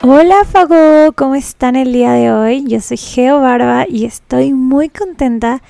Hola 0.00 0.44
Fago, 0.44 1.12
¿cómo 1.16 1.34
están 1.34 1.74
el 1.74 1.92
día 1.92 2.12
de 2.12 2.30
hoy? 2.30 2.64
Yo 2.68 2.80
soy 2.80 2.96
Geo 2.96 3.40
Barba 3.40 3.84
y 3.88 4.04
estoy 4.04 4.52
muy 4.52 4.90
contenta 4.90 5.60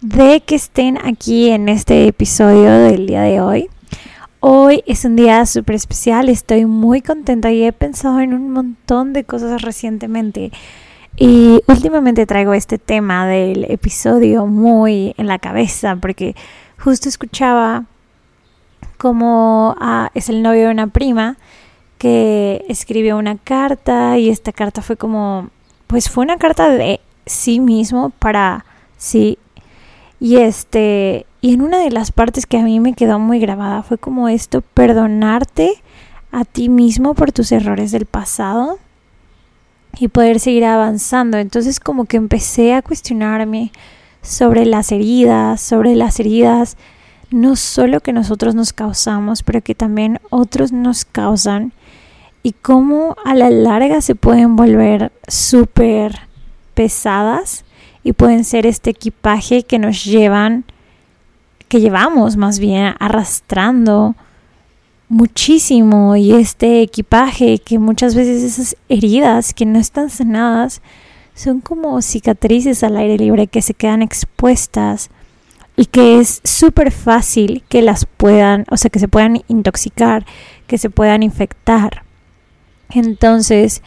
de 0.00 0.40
que 0.40 0.54
estén 0.54 0.98
aquí 1.04 1.50
en 1.50 1.68
este 1.68 2.06
episodio 2.06 2.70
del 2.70 3.08
día 3.08 3.22
de 3.22 3.40
hoy. 3.40 3.68
Hoy 4.38 4.84
es 4.86 5.04
un 5.04 5.16
día 5.16 5.44
súper 5.46 5.74
especial, 5.74 6.28
estoy 6.28 6.64
muy 6.64 7.02
contenta 7.02 7.50
y 7.50 7.64
he 7.64 7.72
pensado 7.72 8.20
en 8.20 8.34
un 8.34 8.52
montón 8.52 9.12
de 9.12 9.24
cosas 9.24 9.62
recientemente. 9.62 10.52
Y 11.16 11.60
últimamente 11.66 12.24
traigo 12.24 12.54
este 12.54 12.78
tema 12.78 13.26
del 13.26 13.64
episodio 13.64 14.46
muy 14.46 15.12
en 15.18 15.26
la 15.26 15.40
cabeza 15.40 15.96
porque 15.96 16.36
justo 16.78 17.08
escuchaba 17.08 17.86
como 18.96 19.74
ah, 19.80 20.12
es 20.14 20.28
el 20.28 20.40
novio 20.40 20.66
de 20.66 20.70
una 20.70 20.86
prima 20.86 21.36
que 22.02 22.64
escribió 22.68 23.16
una 23.16 23.36
carta 23.36 24.18
y 24.18 24.28
esta 24.28 24.50
carta 24.50 24.82
fue 24.82 24.96
como, 24.96 25.50
pues 25.86 26.10
fue 26.10 26.24
una 26.24 26.36
carta 26.36 26.68
de 26.68 26.98
sí 27.26 27.60
mismo 27.60 28.10
para 28.10 28.64
sí. 28.96 29.38
Y 30.18 30.38
este, 30.38 31.26
y 31.40 31.54
en 31.54 31.62
una 31.62 31.78
de 31.78 31.92
las 31.92 32.10
partes 32.10 32.44
que 32.44 32.58
a 32.58 32.64
mí 32.64 32.80
me 32.80 32.94
quedó 32.94 33.20
muy 33.20 33.38
grabada 33.38 33.84
fue 33.84 33.98
como 33.98 34.28
esto, 34.28 34.62
perdonarte 34.62 35.80
a 36.32 36.44
ti 36.44 36.68
mismo 36.68 37.14
por 37.14 37.30
tus 37.30 37.52
errores 37.52 37.92
del 37.92 38.06
pasado 38.06 38.80
y 39.96 40.08
poder 40.08 40.40
seguir 40.40 40.64
avanzando. 40.64 41.38
Entonces 41.38 41.78
como 41.78 42.06
que 42.06 42.16
empecé 42.16 42.74
a 42.74 42.82
cuestionarme 42.82 43.70
sobre 44.22 44.66
las 44.66 44.90
heridas, 44.90 45.60
sobre 45.60 45.94
las 45.94 46.18
heridas 46.18 46.76
no 47.30 47.54
solo 47.54 48.00
que 48.00 48.12
nosotros 48.12 48.56
nos 48.56 48.72
causamos, 48.72 49.44
pero 49.44 49.62
que 49.62 49.76
también 49.76 50.18
otros 50.30 50.72
nos 50.72 51.04
causan 51.04 51.72
y 52.42 52.52
cómo 52.52 53.16
a 53.24 53.34
la 53.34 53.50
larga 53.50 54.00
se 54.00 54.14
pueden 54.14 54.56
volver 54.56 55.12
súper 55.28 56.20
pesadas 56.74 57.64
y 58.04 58.12
pueden 58.12 58.44
ser 58.44 58.66
este 58.66 58.90
equipaje 58.90 59.62
que 59.62 59.78
nos 59.78 60.04
llevan, 60.04 60.64
que 61.68 61.80
llevamos 61.80 62.36
más 62.36 62.58
bien 62.58 62.94
arrastrando 62.98 64.16
muchísimo 65.08 66.16
y 66.16 66.32
este 66.32 66.82
equipaje 66.82 67.58
que 67.58 67.78
muchas 67.78 68.14
veces 68.14 68.42
esas 68.42 68.76
heridas 68.88 69.52
que 69.52 69.66
no 69.66 69.78
están 69.78 70.08
sanadas 70.10 70.80
son 71.34 71.60
como 71.60 72.00
cicatrices 72.02 72.82
al 72.82 72.96
aire 72.96 73.18
libre 73.18 73.46
que 73.46 73.62
se 73.62 73.74
quedan 73.74 74.02
expuestas 74.02 75.10
y 75.76 75.86
que 75.86 76.18
es 76.18 76.40
súper 76.44 76.90
fácil 76.90 77.62
que 77.68 77.82
las 77.82 78.04
puedan, 78.04 78.64
o 78.70 78.76
sea, 78.76 78.90
que 78.90 78.98
se 78.98 79.08
puedan 79.08 79.42
intoxicar, 79.48 80.26
que 80.66 80.78
se 80.78 80.90
puedan 80.90 81.22
infectar. 81.22 82.04
Entonces, 82.94 83.82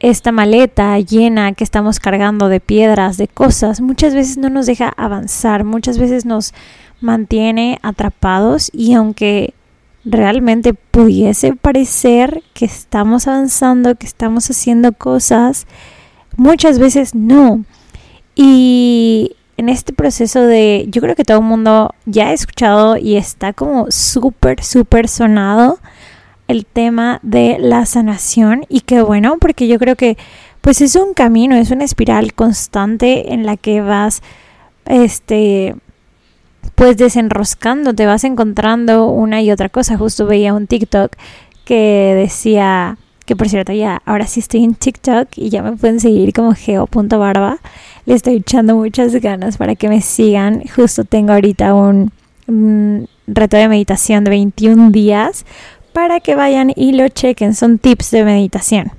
esta 0.00 0.32
maleta 0.32 0.98
llena 0.98 1.52
que 1.52 1.64
estamos 1.64 2.00
cargando 2.00 2.48
de 2.48 2.60
piedras, 2.60 3.16
de 3.16 3.28
cosas, 3.28 3.80
muchas 3.80 4.14
veces 4.14 4.38
no 4.38 4.48
nos 4.48 4.66
deja 4.66 4.92
avanzar, 4.96 5.64
muchas 5.64 5.98
veces 5.98 6.24
nos 6.24 6.54
mantiene 7.00 7.78
atrapados 7.82 8.70
y 8.72 8.94
aunque 8.94 9.54
realmente 10.04 10.72
pudiese 10.74 11.54
parecer 11.54 12.42
que 12.54 12.64
estamos 12.64 13.26
avanzando, 13.26 13.94
que 13.94 14.06
estamos 14.06 14.50
haciendo 14.50 14.92
cosas, 14.92 15.66
muchas 16.36 16.78
veces 16.78 17.14
no. 17.14 17.64
Y 18.34 19.36
en 19.58 19.68
este 19.68 19.92
proceso 19.92 20.40
de, 20.40 20.86
yo 20.88 21.02
creo 21.02 21.14
que 21.14 21.24
todo 21.24 21.38
el 21.38 21.44
mundo 21.44 21.94
ya 22.06 22.28
ha 22.28 22.32
escuchado 22.32 22.96
y 22.96 23.16
está 23.16 23.52
como 23.52 23.90
súper, 23.90 24.62
súper 24.64 25.08
sonado 25.08 25.78
el 26.50 26.66
tema 26.66 27.20
de 27.22 27.56
la 27.58 27.86
sanación 27.86 28.64
y 28.68 28.80
qué 28.80 29.02
bueno, 29.02 29.38
porque 29.38 29.68
yo 29.68 29.78
creo 29.78 29.96
que 29.96 30.16
pues 30.60 30.80
es 30.80 30.96
un 30.96 31.14
camino, 31.14 31.56
es 31.56 31.70
una 31.70 31.84
espiral 31.84 32.34
constante 32.34 33.32
en 33.32 33.46
la 33.46 33.56
que 33.56 33.80
vas 33.80 34.22
este 34.86 35.74
pues 36.74 36.96
desenroscando, 36.96 37.94
te 37.94 38.06
vas 38.06 38.24
encontrando 38.24 39.06
una 39.06 39.42
y 39.42 39.50
otra 39.50 39.68
cosa. 39.68 39.96
Justo 39.96 40.26
veía 40.26 40.54
un 40.54 40.66
TikTok 40.66 41.12
que 41.64 42.14
decía 42.16 42.96
que 43.26 43.36
por 43.36 43.48
cierto 43.48 43.72
ya 43.72 44.02
ahora 44.06 44.26
sí 44.26 44.40
estoy 44.40 44.64
en 44.64 44.74
TikTok 44.74 45.28
y 45.36 45.50
ya 45.50 45.62
me 45.62 45.76
pueden 45.76 46.00
seguir 46.00 46.32
como 46.32 46.54
geo.barba. 46.54 47.58
Le 48.06 48.14
estoy 48.14 48.36
echando 48.36 48.76
muchas 48.76 49.14
ganas 49.16 49.56
para 49.56 49.76
que 49.76 49.88
me 49.88 50.00
sigan. 50.00 50.62
Justo 50.74 51.04
tengo 51.04 51.32
ahorita 51.32 51.74
un, 51.74 52.12
un 52.46 53.08
reto 53.26 53.56
de 53.56 53.68
meditación 53.68 54.24
de 54.24 54.30
21 54.30 54.90
días 54.90 55.44
para 55.92 56.20
que 56.20 56.34
vayan 56.34 56.72
y 56.74 56.92
lo 56.92 57.08
chequen. 57.08 57.54
Son 57.54 57.78
tips 57.78 58.10
de 58.10 58.24
meditación. 58.24 58.92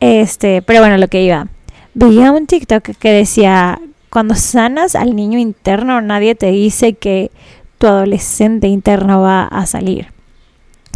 Este, 0.00 0.62
pero 0.62 0.80
bueno, 0.80 0.96
lo 0.96 1.08
que 1.08 1.22
iba. 1.22 1.48
Veía 1.94 2.32
un 2.32 2.46
TikTok 2.46 2.96
que 2.98 3.12
decía, 3.12 3.80
cuando 4.10 4.34
sanas 4.34 4.94
al 4.94 5.14
niño 5.14 5.38
interno, 5.38 6.00
nadie 6.00 6.34
te 6.34 6.50
dice 6.50 6.94
que 6.94 7.30
tu 7.78 7.86
adolescente 7.86 8.68
interno 8.68 9.22
va 9.22 9.44
a 9.44 9.66
salir. 9.66 10.08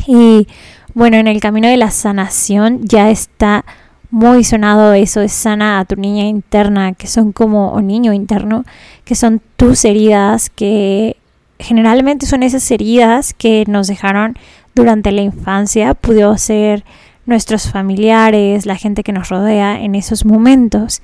Y 0.06 0.46
bueno, 0.94 1.16
en 1.16 1.26
el 1.26 1.40
camino 1.40 1.68
de 1.68 1.76
la 1.76 1.90
sanación 1.90 2.80
ya 2.82 3.10
está 3.10 3.64
muy 4.10 4.44
sonado 4.44 4.92
eso 4.92 5.20
de 5.20 5.28
sana 5.28 5.80
a 5.80 5.84
tu 5.84 5.96
niña 5.96 6.26
interna, 6.26 6.92
que 6.92 7.08
son 7.08 7.32
como, 7.32 7.72
o 7.72 7.80
niño 7.80 8.12
interno, 8.12 8.64
que 9.04 9.16
son 9.16 9.40
tus 9.56 9.84
heridas, 9.84 10.50
que 10.50 11.16
generalmente 11.58 12.26
son 12.26 12.42
esas 12.42 12.70
heridas 12.70 13.34
que 13.34 13.64
nos 13.66 13.88
dejaron 13.88 14.38
durante 14.74 15.12
la 15.12 15.22
infancia 15.22 15.94
pudo 15.94 16.36
ser 16.38 16.84
nuestros 17.26 17.70
familiares, 17.70 18.66
la 18.66 18.76
gente 18.76 19.02
que 19.02 19.12
nos 19.12 19.28
rodea 19.28 19.80
en 19.80 19.94
esos 19.94 20.24
momentos, 20.24 21.00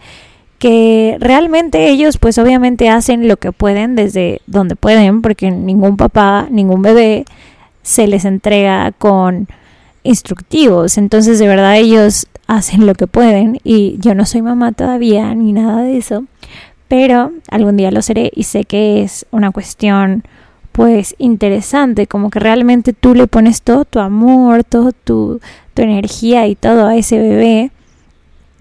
que 0.58 1.16
realmente 1.20 1.88
ellos 1.88 2.18
pues 2.18 2.36
obviamente 2.38 2.90
hacen 2.90 3.28
lo 3.28 3.38
que 3.38 3.52
pueden 3.52 3.96
desde 3.96 4.42
donde 4.46 4.76
pueden, 4.76 5.22
porque 5.22 5.50
ningún 5.50 5.96
papá, 5.96 6.48
ningún 6.50 6.82
bebé 6.82 7.24
se 7.82 8.06
les 8.06 8.26
entrega 8.26 8.92
con 8.92 9.48
instructivos, 10.02 10.98
entonces 10.98 11.38
de 11.38 11.48
verdad 11.48 11.76
ellos 11.78 12.26
hacen 12.46 12.86
lo 12.86 12.94
que 12.94 13.06
pueden 13.06 13.58
y 13.64 13.96
yo 14.00 14.14
no 14.14 14.26
soy 14.26 14.42
mamá 14.42 14.72
todavía 14.72 15.34
ni 15.34 15.52
nada 15.52 15.82
de 15.82 15.96
eso, 15.96 16.24
pero 16.88 17.32
algún 17.50 17.76
día 17.76 17.90
lo 17.90 18.02
seré 18.02 18.30
y 18.34 18.42
sé 18.42 18.64
que 18.64 19.02
es 19.02 19.24
una 19.30 19.52
cuestión 19.52 20.24
pues 20.72 21.14
interesante, 21.18 22.06
como 22.06 22.30
que 22.30 22.38
realmente 22.38 22.92
tú 22.92 23.14
le 23.14 23.26
pones 23.26 23.62
todo 23.62 23.84
tu 23.84 23.98
amor, 23.98 24.64
todo 24.64 24.92
tu, 24.92 25.40
tu 25.74 25.82
energía 25.82 26.46
y 26.46 26.54
todo 26.54 26.86
a 26.86 26.96
ese 26.96 27.18
bebé. 27.18 27.70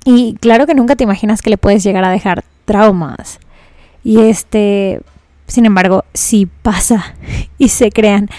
Y 0.06 0.36
claro 0.40 0.66
que 0.66 0.74
nunca 0.74 0.96
te 0.96 1.03
imaginas 1.03 1.42
que 1.42 1.50
le 1.50 1.58
puedes 1.58 1.84
llegar 1.84 2.03
a 2.03 2.12
dejar 2.12 2.44
traumas. 2.66 3.40
Y 4.03 4.22
este, 4.22 5.02
sin 5.47 5.66
embargo, 5.66 6.06
si 6.14 6.46
pasa 6.46 7.16
y 7.58 7.70
se 7.70 7.92
crean 7.92 8.30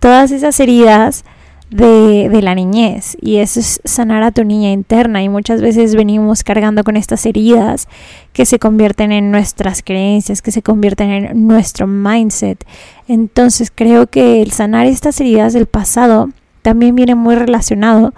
todas 0.00 0.30
esas 0.32 0.58
heridas, 0.60 1.24
de, 1.70 2.40
la 2.42 2.54
niñez 2.54 3.16
y 3.20 3.36
eso 3.36 3.60
es 3.60 3.80
sanar 3.84 4.22
a 4.22 4.32
tu 4.32 4.44
niña 4.44 4.72
interna 4.72 5.22
y 5.22 5.28
muchas 5.28 5.60
veces 5.60 5.94
venimos 5.94 6.42
cargando 6.42 6.82
con 6.84 6.96
estas 6.96 7.24
heridas 7.26 7.86
que 8.32 8.44
se 8.44 8.58
convierten 8.58 9.12
en 9.12 9.30
nuestras 9.30 9.82
creencias, 9.82 10.42
que 10.42 10.50
se 10.50 10.62
convierten 10.62 11.10
en 11.10 11.46
nuestro 11.46 11.86
mindset. 11.86 12.64
Entonces 13.08 13.70
creo 13.72 14.06
que 14.08 14.42
el 14.42 14.50
sanar 14.50 14.86
estas 14.86 15.20
heridas 15.20 15.52
del 15.52 15.66
pasado 15.66 16.30
también 16.62 16.94
viene 16.96 17.14
muy 17.14 17.36
relacionado 17.36 18.12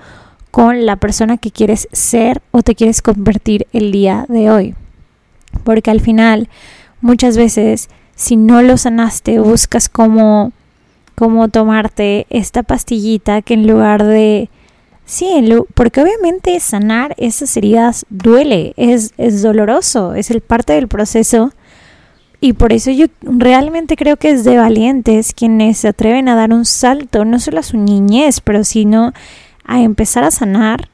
con 0.50 0.86
la 0.86 0.96
persona 0.96 1.36
que 1.36 1.50
quieres 1.50 1.88
ser 1.92 2.42
o 2.50 2.62
te 2.62 2.74
quieres 2.74 3.02
convertir 3.02 3.66
el 3.72 3.92
día 3.92 4.26
de 4.28 4.50
hoy. 4.50 4.74
Porque 5.64 5.90
al 5.90 6.00
final, 6.00 6.48
muchas 7.00 7.36
veces, 7.36 7.88
si 8.14 8.36
no 8.36 8.62
lo 8.62 8.76
sanaste, 8.76 9.38
buscas 9.40 9.88
como 9.88 10.52
como 11.14 11.48
tomarte 11.48 12.26
esta 12.30 12.62
pastillita 12.62 13.42
que 13.42 13.54
en 13.54 13.66
lugar 13.66 14.04
de... 14.04 14.48
Sí, 15.04 15.28
porque 15.74 16.00
obviamente 16.00 16.58
sanar 16.60 17.14
esas 17.18 17.56
heridas 17.56 18.06
duele, 18.08 18.72
es, 18.76 19.12
es 19.18 19.42
doloroso, 19.42 20.14
es 20.14 20.30
el 20.30 20.40
parte 20.40 20.74
del 20.74 20.88
proceso. 20.88 21.52
Y 22.40 22.54
por 22.54 22.72
eso 22.72 22.90
yo 22.90 23.06
realmente 23.22 23.96
creo 23.96 24.16
que 24.16 24.30
es 24.30 24.44
de 24.44 24.58
valientes 24.58 25.32
quienes 25.34 25.78
se 25.78 25.88
atreven 25.88 26.28
a 26.28 26.34
dar 26.34 26.52
un 26.52 26.64
salto, 26.64 27.24
no 27.24 27.38
solo 27.38 27.60
a 27.60 27.62
su 27.62 27.76
niñez, 27.76 28.40
pero 28.40 28.64
sino 28.64 29.12
a 29.64 29.82
empezar 29.82 30.24
a 30.24 30.30
sanar 30.30 30.88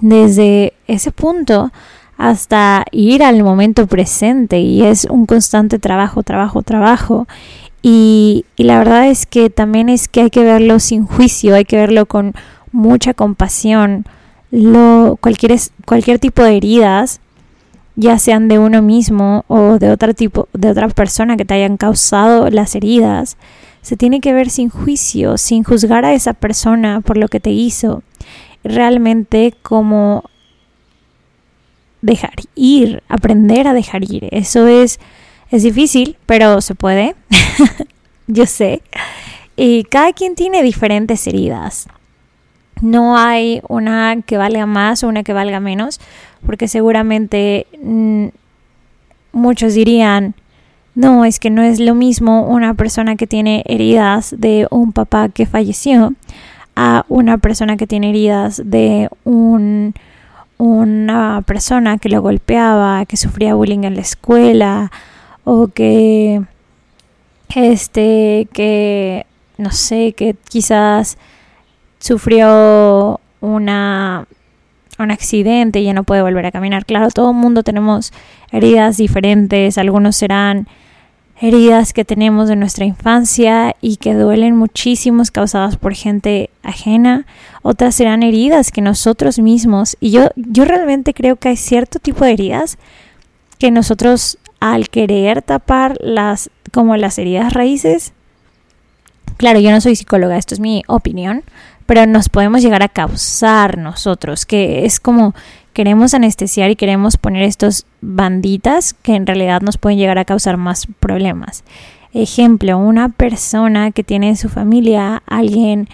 desde 0.00 0.72
ese 0.86 1.10
punto 1.12 1.72
hasta 2.16 2.84
ir 2.90 3.22
al 3.22 3.42
momento 3.44 3.86
presente 3.86 4.58
y 4.58 4.82
es 4.82 5.04
un 5.04 5.24
constante 5.26 5.78
trabajo, 5.78 6.24
trabajo, 6.24 6.62
trabajo. 6.62 7.28
Y, 7.82 8.44
la 8.56 8.78
verdad 8.78 9.08
es 9.08 9.26
que 9.26 9.50
también 9.50 9.88
es 9.88 10.08
que 10.08 10.22
hay 10.22 10.30
que 10.30 10.44
verlo 10.44 10.80
sin 10.80 11.06
juicio, 11.06 11.54
hay 11.54 11.64
que 11.64 11.76
verlo 11.76 12.06
con 12.06 12.34
mucha 12.72 13.14
compasión. 13.14 14.04
Lo, 14.50 15.18
cualquier, 15.20 15.58
cualquier 15.86 16.18
tipo 16.18 16.42
de 16.42 16.56
heridas, 16.56 17.20
ya 17.96 18.18
sean 18.18 18.48
de 18.48 18.58
uno 18.58 18.82
mismo 18.82 19.44
o 19.48 19.78
de 19.78 19.90
otro 19.90 20.14
tipo, 20.14 20.48
de 20.52 20.70
otra 20.70 20.88
persona 20.88 21.36
que 21.36 21.44
te 21.44 21.54
hayan 21.54 21.76
causado 21.76 22.48
las 22.50 22.74
heridas, 22.74 23.36
se 23.82 23.96
tiene 23.96 24.20
que 24.20 24.32
ver 24.32 24.50
sin 24.50 24.68
juicio, 24.68 25.38
sin 25.38 25.64
juzgar 25.64 26.04
a 26.04 26.12
esa 26.12 26.34
persona 26.34 27.00
por 27.00 27.16
lo 27.16 27.28
que 27.28 27.40
te 27.40 27.50
hizo. 27.50 28.02
Realmente 28.64 29.54
como 29.62 30.24
dejar 32.02 32.34
ir, 32.54 33.02
aprender 33.08 33.66
a 33.66 33.74
dejar 33.74 34.04
ir. 34.04 34.28
Eso 34.30 34.66
es, 34.66 35.00
es 35.50 35.62
difícil, 35.62 36.16
pero 36.26 36.60
se 36.60 36.74
puede. 36.74 37.14
Yo 38.26 38.46
sé. 38.46 38.82
Y 39.56 39.84
cada 39.84 40.12
quien 40.12 40.34
tiene 40.34 40.62
diferentes 40.62 41.26
heridas. 41.26 41.88
No 42.80 43.16
hay 43.16 43.60
una 43.68 44.22
que 44.24 44.36
valga 44.36 44.66
más 44.66 45.02
o 45.02 45.08
una 45.08 45.24
que 45.24 45.32
valga 45.32 45.58
menos, 45.58 46.00
porque 46.46 46.68
seguramente 46.68 47.66
mm, 47.82 48.26
muchos 49.32 49.74
dirían, 49.74 50.34
no, 50.94 51.24
es 51.24 51.40
que 51.40 51.50
no 51.50 51.62
es 51.62 51.80
lo 51.80 51.94
mismo 51.94 52.42
una 52.42 52.74
persona 52.74 53.16
que 53.16 53.26
tiene 53.26 53.64
heridas 53.66 54.34
de 54.38 54.68
un 54.70 54.92
papá 54.92 55.28
que 55.28 55.46
falleció 55.46 56.12
a 56.76 57.04
una 57.08 57.38
persona 57.38 57.76
que 57.76 57.86
tiene 57.86 58.10
heridas 58.10 58.62
de 58.64 59.08
un 59.24 59.94
una 60.58 61.42
persona 61.46 61.98
que 61.98 62.08
lo 62.08 62.20
golpeaba, 62.20 63.06
que 63.06 63.16
sufría 63.16 63.54
bullying 63.54 63.84
en 63.84 63.94
la 63.94 64.00
escuela 64.00 64.90
o 65.50 65.68
que 65.68 66.42
este 67.54 68.48
que 68.52 69.24
no 69.56 69.70
sé, 69.70 70.12
que 70.12 70.36
quizás 70.50 71.16
sufrió 71.98 73.18
una 73.40 74.28
un 74.98 75.10
accidente 75.10 75.80
y 75.80 75.84
ya 75.84 75.94
no 75.94 76.04
puede 76.04 76.20
volver 76.20 76.44
a 76.44 76.52
caminar. 76.52 76.84
Claro, 76.84 77.08
todo 77.08 77.30
el 77.30 77.36
mundo 77.36 77.62
tenemos 77.62 78.12
heridas 78.52 78.98
diferentes, 78.98 79.78
algunos 79.78 80.16
serán 80.16 80.68
heridas 81.40 81.94
que 81.94 82.04
tenemos 82.04 82.48
de 82.50 82.56
nuestra 82.56 82.84
infancia 82.84 83.74
y 83.80 83.96
que 83.96 84.12
duelen 84.12 84.54
muchísimo 84.54 85.22
causadas 85.32 85.76
por 85.76 85.94
gente 85.94 86.50
ajena, 86.62 87.24
otras 87.62 87.94
serán 87.94 88.22
heridas 88.22 88.70
que 88.70 88.82
nosotros 88.82 89.38
mismos, 89.38 89.96
y 89.98 90.10
yo, 90.10 90.28
yo 90.36 90.66
realmente 90.66 91.14
creo 91.14 91.36
que 91.36 91.48
hay 91.48 91.56
cierto 91.56 92.00
tipo 92.00 92.24
de 92.26 92.32
heridas 92.32 92.76
que 93.58 93.70
nosotros 93.70 94.38
al 94.60 94.88
querer 94.88 95.42
tapar 95.42 95.96
las 96.00 96.50
como 96.72 96.96
las 96.96 97.18
heridas 97.18 97.52
raíces, 97.52 98.12
claro, 99.36 99.60
yo 99.60 99.70
no 99.70 99.80
soy 99.80 99.96
psicóloga, 99.96 100.36
esto 100.36 100.54
es 100.54 100.60
mi 100.60 100.82
opinión, 100.86 101.42
pero 101.86 102.06
nos 102.06 102.28
podemos 102.28 102.62
llegar 102.62 102.82
a 102.82 102.88
causar 102.88 103.78
nosotros, 103.78 104.44
que 104.44 104.84
es 104.84 105.00
como 105.00 105.34
queremos 105.72 106.12
anestesiar 106.12 106.70
y 106.70 106.76
queremos 106.76 107.16
poner 107.16 107.44
estos 107.44 107.86
banditas 108.00 108.94
que 108.94 109.14
en 109.14 109.26
realidad 109.26 109.60
nos 109.60 109.78
pueden 109.78 109.98
llegar 109.98 110.18
a 110.18 110.24
causar 110.24 110.56
más 110.56 110.86
problemas. 110.98 111.62
Ejemplo, 112.12 112.78
una 112.78 113.10
persona 113.10 113.92
que 113.92 114.02
tiene 114.02 114.30
en 114.30 114.36
su 114.36 114.48
familia 114.48 115.22
alguien 115.26 115.88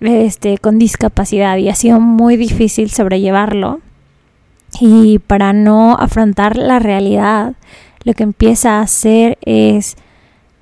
este, 0.00 0.56
con 0.58 0.78
discapacidad 0.78 1.58
y 1.58 1.68
ha 1.68 1.74
sido 1.74 2.00
muy 2.00 2.36
difícil 2.36 2.90
sobrellevarlo 2.90 3.80
y 4.80 5.18
para 5.18 5.52
no 5.52 5.96
afrontar 5.96 6.56
la 6.56 6.78
realidad 6.78 7.54
lo 8.04 8.14
que 8.14 8.22
empieza 8.22 8.78
a 8.78 8.82
hacer 8.82 9.38
es 9.42 9.96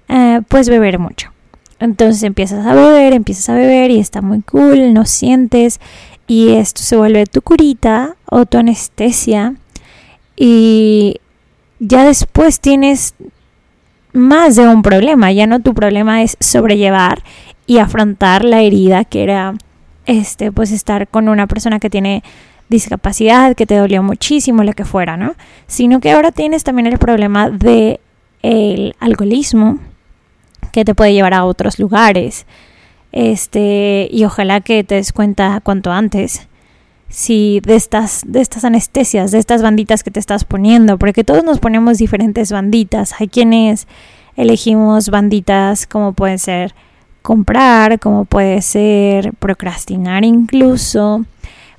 eh, 0.09 0.41
pues 0.49 0.69
beber 0.69 0.99
mucho. 0.99 1.33
Entonces 1.81 2.23
empiezas 2.25 2.67
a 2.67 2.75
beber, 2.75 3.13
empiezas 3.13 3.49
a 3.51 3.55
beber 3.55 3.91
y 3.91 4.01
está 4.01 4.21
muy 4.21 4.41
cool, 4.43 4.93
no 4.93 5.05
sientes 5.05 5.81
y 6.27 6.51
esto 6.51 6.83
se 6.83 6.97
vuelve 6.97 7.27
tu 7.27 7.41
curita 7.41 8.17
o 8.27 8.47
tu 8.47 8.59
anestesia 8.59 9.55
y 10.37 11.21
ya 11.79 12.05
después 12.05 12.61
tienes 12.61 13.15
más 14.13 14.57
de 14.57 14.67
un 14.67 14.83
problema, 14.83 15.31
ya 15.31 15.47
no 15.47 15.61
tu 15.61 15.75
problema 15.75 16.23
es 16.23 16.37
sobrellevar 16.41 17.23
y 17.67 17.79
afrontar 17.79 18.45
la 18.45 18.63
herida 18.63 19.05
que 19.05 19.23
era 19.23 19.55
este 20.07 20.51
pues 20.51 20.73
estar 20.73 21.07
con 21.07 21.29
una 21.29 21.47
persona 21.47 21.79
que 21.79 21.91
tiene 21.91 22.25
discapacidad, 22.69 23.57
que 23.57 23.67
te 23.67 23.77
dolió 23.77 24.03
muchísimo, 24.03 24.63
lo 24.63 24.73
que 24.73 24.85
fuera, 24.85 25.17
¿no? 25.17 25.35
Sino 25.67 26.01
que 26.01 26.11
ahora 26.13 26.33
tienes 26.33 26.65
también 26.65 26.87
el 26.87 26.99
problema 26.99 27.51
de 27.51 28.01
el 28.43 28.95
alcoholismo 29.01 29.79
que 30.73 30.85
te 30.85 30.95
puede 30.95 31.13
llevar 31.13 31.35
a 31.35 31.45
otros 31.45 31.79
lugares, 31.79 32.47
este, 33.11 34.09
y 34.11 34.25
ojalá 34.25 34.61
que 34.61 34.85
te 34.85 34.97
des 34.97 35.13
cuenta 35.13 35.61
cuanto 35.63 35.91
antes 35.91 36.47
si 37.09 37.61
de 37.65 37.75
estas 37.75 38.23
de 38.27 38.41
estas 38.41 38.65
anestesias, 38.65 39.31
de 39.31 39.39
estas 39.39 39.63
banditas 39.63 40.03
que 40.05 40.11
te 40.11 40.21
estás 40.21 40.45
poniendo, 40.45 40.99
porque 40.99 41.25
todos 41.25 41.43
nos 41.43 41.59
ponemos 41.59 41.99
diferentes 41.99 42.53
banditas. 42.53 43.15
Hay 43.19 43.29
quienes 43.29 43.87
elegimos 44.37 45.09
banditas 45.09 45.87
como 45.87 46.13
pueden 46.13 46.39
ser 46.39 46.75
comprar, 47.23 47.99
como 47.99 48.25
puede 48.25 48.63
ser 48.63 49.33
procrastinar 49.35 50.25
incluso, 50.25 51.25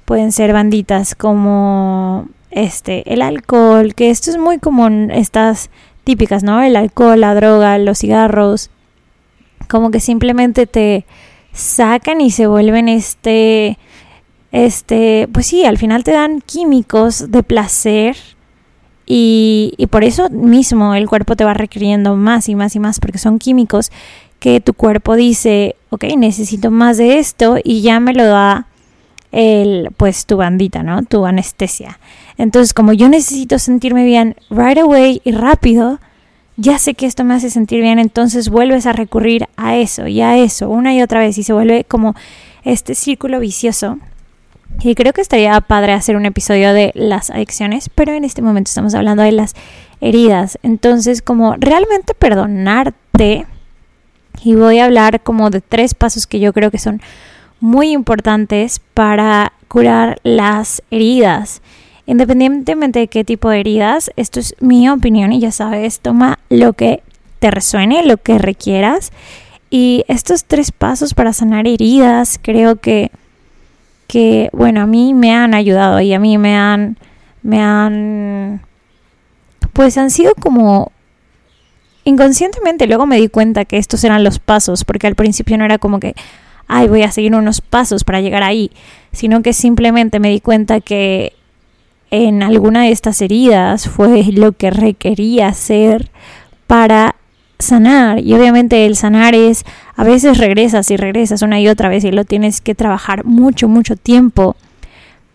pueden 0.09 0.31
ser 0.31 0.53
banditas 0.53 1.13
como 1.13 2.29
este 2.49 3.13
el 3.13 3.21
alcohol, 3.21 3.93
que 3.93 4.09
esto 4.09 4.31
es 4.31 4.39
muy 4.39 4.57
común 4.57 5.11
estas 5.11 5.69
típicas, 6.03 6.41
¿no? 6.41 6.63
El 6.63 6.77
alcohol, 6.77 7.21
la 7.21 7.35
droga, 7.35 7.77
los 7.77 7.99
cigarros, 7.99 8.71
como 9.67 9.91
que 9.91 9.99
simplemente 9.99 10.65
te 10.65 11.05
sacan 11.51 12.21
y 12.21 12.31
se 12.31 12.47
vuelven 12.47 12.89
este, 12.89 13.77
este, 14.51 15.29
pues 15.31 15.45
sí, 15.45 15.63
al 15.63 15.77
final 15.77 16.03
te 16.03 16.09
dan 16.09 16.41
químicos 16.41 17.29
de 17.29 17.43
placer 17.43 18.17
y, 19.05 19.75
y 19.77 19.85
por 19.85 20.03
eso 20.03 20.31
mismo 20.31 20.95
el 20.95 21.07
cuerpo 21.07 21.35
te 21.35 21.45
va 21.45 21.53
requiriendo 21.53 22.15
más 22.15 22.49
y 22.49 22.55
más 22.55 22.75
y 22.75 22.79
más 22.79 22.99
porque 22.99 23.19
son 23.19 23.37
químicos 23.37 23.91
que 24.39 24.59
tu 24.59 24.73
cuerpo 24.73 25.15
dice, 25.15 25.75
ok, 25.91 26.05
necesito 26.17 26.71
más 26.71 26.97
de 26.97 27.19
esto 27.19 27.57
y 27.63 27.83
ya 27.83 27.99
me 27.99 28.15
lo 28.15 28.25
da 28.25 28.68
el, 29.31 29.89
pues 29.97 30.25
tu 30.25 30.37
bandita, 30.37 30.83
¿no? 30.83 31.03
Tu 31.03 31.25
anestesia. 31.25 31.99
Entonces, 32.37 32.73
como 32.73 32.93
yo 32.93 33.09
necesito 33.09 33.59
sentirme 33.59 34.05
bien 34.05 34.35
right 34.49 34.77
away 34.77 35.21
y 35.23 35.31
rápido, 35.31 35.99
ya 36.57 36.77
sé 36.77 36.93
que 36.93 37.05
esto 37.05 37.23
me 37.23 37.33
hace 37.33 37.49
sentir 37.49 37.81
bien, 37.81 37.99
entonces 37.99 38.49
vuelves 38.49 38.85
a 38.85 38.93
recurrir 38.93 39.47
a 39.55 39.77
eso 39.77 40.07
y 40.07 40.21
a 40.21 40.37
eso 40.37 40.69
una 40.69 40.93
y 40.93 41.01
otra 41.01 41.19
vez 41.19 41.37
y 41.37 41.43
se 41.43 41.53
vuelve 41.53 41.85
como 41.85 42.15
este 42.63 42.95
círculo 42.95 43.39
vicioso. 43.39 43.97
Y 44.81 44.95
creo 44.95 45.13
que 45.13 45.21
estaría 45.21 45.59
padre 45.61 45.93
hacer 45.93 46.15
un 46.15 46.25
episodio 46.25 46.73
de 46.73 46.91
las 46.95 47.29
adicciones, 47.29 47.89
pero 47.89 48.13
en 48.13 48.23
este 48.23 48.41
momento 48.41 48.69
estamos 48.69 48.93
hablando 48.93 49.23
de 49.23 49.31
las 49.31 49.55
heridas. 49.99 50.57
Entonces, 50.63 51.21
como 51.21 51.55
realmente 51.55 52.13
perdonarte, 52.13 53.45
y 54.43 54.55
voy 54.55 54.79
a 54.79 54.85
hablar 54.85 55.21
como 55.21 55.49
de 55.49 55.61
tres 55.61 55.93
pasos 55.93 56.27
que 56.27 56.39
yo 56.39 56.53
creo 56.53 56.71
que 56.71 56.77
son 56.77 57.01
muy 57.59 57.91
importantes 57.91 58.81
para 58.93 59.53
curar 59.67 60.19
las 60.23 60.81
heridas. 60.91 61.61
Independientemente 62.05 62.99
de 62.99 63.07
qué 63.07 63.23
tipo 63.23 63.49
de 63.49 63.59
heridas, 63.59 64.11
esto 64.15 64.39
es 64.39 64.55
mi 64.59 64.89
opinión 64.89 65.31
y 65.31 65.39
ya 65.39 65.51
sabes, 65.51 65.99
toma 65.99 66.39
lo 66.49 66.73
que 66.73 67.03
te 67.39 67.51
resuene, 67.51 68.03
lo 68.03 68.17
que 68.17 68.39
requieras. 68.39 69.11
Y 69.69 70.03
estos 70.07 70.45
tres 70.45 70.71
pasos 70.71 71.13
para 71.13 71.33
sanar 71.33 71.67
heridas 71.67 72.39
creo 72.41 72.77
que, 72.77 73.11
que 74.07 74.49
bueno, 74.53 74.81
a 74.81 74.87
mí 74.87 75.13
me 75.13 75.35
han 75.35 75.53
ayudado 75.53 76.01
y 76.01 76.13
a 76.13 76.19
mí 76.19 76.39
me 76.39 76.57
han, 76.57 76.97
me 77.43 77.61
han, 77.61 78.61
pues 79.73 79.97
han 79.97 80.09
sido 80.09 80.33
como 80.33 80.91
inconscientemente 82.05 82.87
luego 82.87 83.05
me 83.05 83.17
di 83.17 83.29
cuenta 83.29 83.65
que 83.65 83.77
estos 83.77 84.03
eran 84.03 84.23
los 84.23 84.39
pasos, 84.39 84.83
porque 84.83 85.07
al 85.07 85.15
principio 85.15 85.57
no 85.57 85.65
era 85.65 85.77
como 85.77 85.99
que, 85.99 86.15
ay, 86.69 86.87
voy 86.87 87.03
a 87.03 87.11
seguir 87.11 87.35
unos 87.35 87.59
pasos 87.59 88.05
para 88.05 88.21
llegar 88.21 88.43
ahí, 88.43 88.71
sino 89.11 89.41
que 89.41 89.51
simplemente 89.51 90.19
me 90.19 90.29
di 90.29 90.39
cuenta 90.39 90.79
que 90.79 91.33
en 92.11 92.41
alguna 92.43 92.83
de 92.83 92.91
estas 92.91 93.21
heridas 93.21 93.89
fue 93.89 94.23
lo 94.31 94.53
que 94.53 94.71
requería 94.71 95.47
hacer 95.47 96.09
para 96.67 97.15
sanar. 97.57 98.19
Y 98.19 98.33
obviamente 98.33 98.85
el 98.85 98.95
sanar 98.95 99.35
es, 99.35 99.65
a 99.95 100.03
veces 100.03 100.37
regresas 100.37 100.89
y 100.91 100.97
regresas 100.97 101.41
una 101.41 101.59
y 101.59 101.67
otra 101.67 101.89
vez 101.89 102.03
y 102.03 102.11
lo 102.11 102.23
tienes 102.23 102.61
que 102.61 102.75
trabajar 102.75 103.25
mucho, 103.25 103.67
mucho 103.67 103.95
tiempo. 103.95 104.55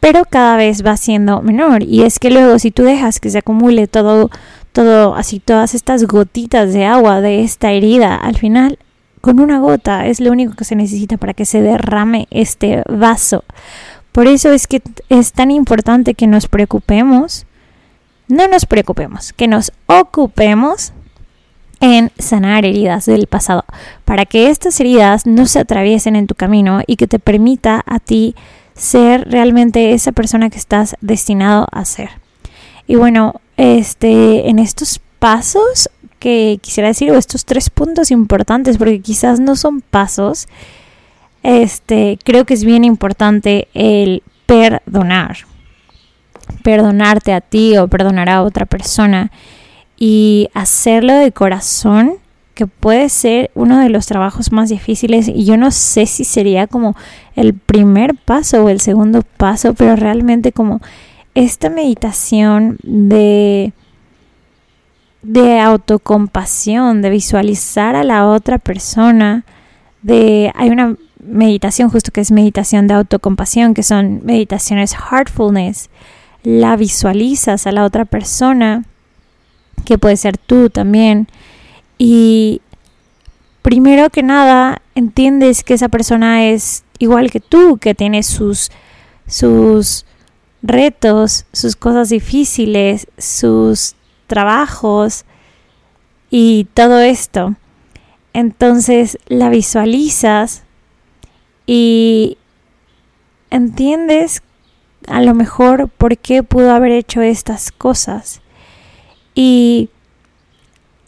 Pero 0.00 0.24
cada 0.28 0.56
vez 0.56 0.84
va 0.84 0.96
siendo 0.96 1.42
menor. 1.42 1.82
Y 1.82 2.02
es 2.02 2.18
que 2.18 2.30
luego 2.30 2.58
si 2.58 2.70
tú 2.70 2.82
dejas 2.82 3.20
que 3.20 3.30
se 3.30 3.38
acumule 3.38 3.86
todo, 3.86 4.30
todo, 4.72 5.14
así 5.14 5.40
todas 5.40 5.74
estas 5.74 6.04
gotitas 6.04 6.72
de 6.72 6.84
agua 6.84 7.20
de 7.20 7.42
esta 7.42 7.72
herida, 7.72 8.14
al 8.14 8.36
final 8.36 8.78
con 9.24 9.40
una 9.40 9.58
gota 9.58 10.06
es 10.06 10.20
lo 10.20 10.30
único 10.30 10.54
que 10.54 10.66
se 10.66 10.76
necesita 10.76 11.16
para 11.16 11.32
que 11.32 11.46
se 11.46 11.62
derrame 11.62 12.28
este 12.30 12.82
vaso 12.90 13.42
Por 14.12 14.26
eso 14.26 14.52
es 14.52 14.66
que 14.66 14.82
es 15.08 15.32
tan 15.32 15.50
importante 15.50 16.12
que 16.12 16.26
nos 16.26 16.46
preocupemos, 16.46 17.46
no 18.28 18.46
nos 18.48 18.66
preocupemos, 18.66 19.32
que 19.32 19.48
nos 19.48 19.72
ocupemos 19.86 20.92
en 21.80 22.12
sanar 22.18 22.66
heridas 22.66 23.06
del 23.06 23.26
pasado, 23.26 23.64
para 24.04 24.26
que 24.26 24.50
estas 24.50 24.78
heridas 24.78 25.24
no 25.24 25.46
se 25.46 25.58
atraviesen 25.58 26.16
en 26.16 26.26
tu 26.26 26.34
camino 26.34 26.82
y 26.86 26.96
que 26.96 27.06
te 27.06 27.18
permita 27.18 27.82
a 27.86 28.00
ti 28.00 28.34
ser 28.74 29.26
realmente 29.30 29.94
esa 29.94 30.12
persona 30.12 30.50
que 30.50 30.58
estás 30.58 30.96
destinado 31.00 31.66
a 31.72 31.86
ser. 31.86 32.10
Y 32.86 32.96
bueno, 32.96 33.40
este 33.56 34.50
en 34.50 34.58
estos 34.58 35.00
pasos 35.18 35.88
que 36.24 36.58
quisiera 36.62 36.88
decir 36.88 37.10
estos 37.10 37.44
tres 37.44 37.68
puntos 37.68 38.10
importantes 38.10 38.78
porque 38.78 39.02
quizás 39.02 39.40
no 39.40 39.56
son 39.56 39.82
pasos, 39.82 40.48
este 41.42 42.18
creo 42.24 42.46
que 42.46 42.54
es 42.54 42.64
bien 42.64 42.82
importante 42.82 43.68
el 43.74 44.22
perdonar. 44.46 45.36
Perdonarte 46.62 47.34
a 47.34 47.42
ti 47.42 47.76
o 47.76 47.88
perdonar 47.88 48.30
a 48.30 48.42
otra 48.42 48.64
persona 48.64 49.32
y 49.98 50.48
hacerlo 50.54 51.12
de 51.12 51.30
corazón, 51.30 52.14
que 52.54 52.66
puede 52.66 53.10
ser 53.10 53.50
uno 53.54 53.78
de 53.78 53.90
los 53.90 54.06
trabajos 54.06 54.50
más 54.50 54.70
difíciles 54.70 55.28
y 55.28 55.44
yo 55.44 55.58
no 55.58 55.70
sé 55.72 56.06
si 56.06 56.24
sería 56.24 56.66
como 56.66 56.96
el 57.36 57.52
primer 57.52 58.14
paso 58.14 58.64
o 58.64 58.70
el 58.70 58.80
segundo 58.80 59.20
paso, 59.36 59.74
pero 59.74 59.94
realmente 59.94 60.52
como 60.52 60.80
esta 61.34 61.68
meditación 61.68 62.78
de 62.82 63.74
de 65.24 65.58
autocompasión, 65.58 67.00
de 67.00 67.10
visualizar 67.10 67.96
a 67.96 68.04
la 68.04 68.28
otra 68.28 68.58
persona, 68.58 69.44
de 70.02 70.52
hay 70.54 70.68
una 70.68 70.96
meditación 71.18 71.88
justo 71.88 72.12
que 72.12 72.20
es 72.20 72.30
meditación 72.30 72.86
de 72.86 72.94
autocompasión, 72.94 73.72
que 73.72 73.82
son 73.82 74.20
meditaciones 74.24 74.94
heartfulness, 74.94 75.88
la 76.42 76.76
visualizas 76.76 77.66
a 77.66 77.72
la 77.72 77.84
otra 77.84 78.04
persona 78.04 78.84
que 79.86 79.96
puede 79.96 80.18
ser 80.18 80.36
tú 80.36 80.68
también. 80.68 81.26
Y 81.96 82.60
primero 83.62 84.10
que 84.10 84.22
nada, 84.22 84.82
entiendes 84.94 85.64
que 85.64 85.72
esa 85.72 85.88
persona 85.88 86.44
es 86.44 86.84
igual 86.98 87.30
que 87.30 87.40
tú, 87.40 87.78
que 87.78 87.94
tiene 87.94 88.22
sus, 88.22 88.70
sus 89.26 90.04
retos, 90.62 91.46
sus 91.52 91.76
cosas 91.76 92.10
difíciles, 92.10 93.06
sus 93.16 93.96
trabajos 94.34 95.24
y 96.28 96.66
todo 96.74 96.98
esto. 96.98 97.54
Entonces 98.32 99.16
la 99.28 99.48
visualizas 99.48 100.64
y 101.66 102.36
entiendes 103.50 104.42
a 105.06 105.22
lo 105.22 105.34
mejor 105.34 105.88
por 105.88 106.18
qué 106.18 106.42
pudo 106.42 106.72
haber 106.74 106.90
hecho 106.90 107.22
estas 107.22 107.70
cosas. 107.70 108.42
Y... 109.36 109.88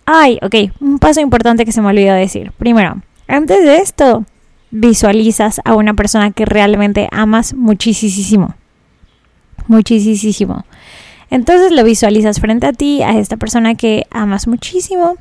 Ay, 0.09 0.39
ok, 0.41 0.55
un 0.79 1.01
paso 1.01 1.21
importante 1.21 1.65
que 1.65 1.73
se 1.73 1.83
me 1.83 1.89
olvidó 1.89 2.15
decir. 2.15 2.53
Primero, 2.53 3.03
antes 3.27 3.65
de 3.65 3.79
esto, 3.79 4.25
visualizas 4.71 5.61
a 5.65 5.75
una 5.75 5.95
persona 5.95 6.31
que 6.31 6.45
realmente 6.45 7.09
amas 7.11 7.55
muchísimo. 7.55 8.55
Muchísimo. 9.67 10.65
Entonces 11.31 11.73
lo 11.73 11.85
visualizas 11.85 12.41
frente 12.41 12.67
a 12.67 12.73
ti, 12.73 13.03
a 13.03 13.19
esta 13.19 13.37
persona 13.37 13.75
que 13.75 14.07
amas 14.11 14.47
muchísimo 14.47 15.17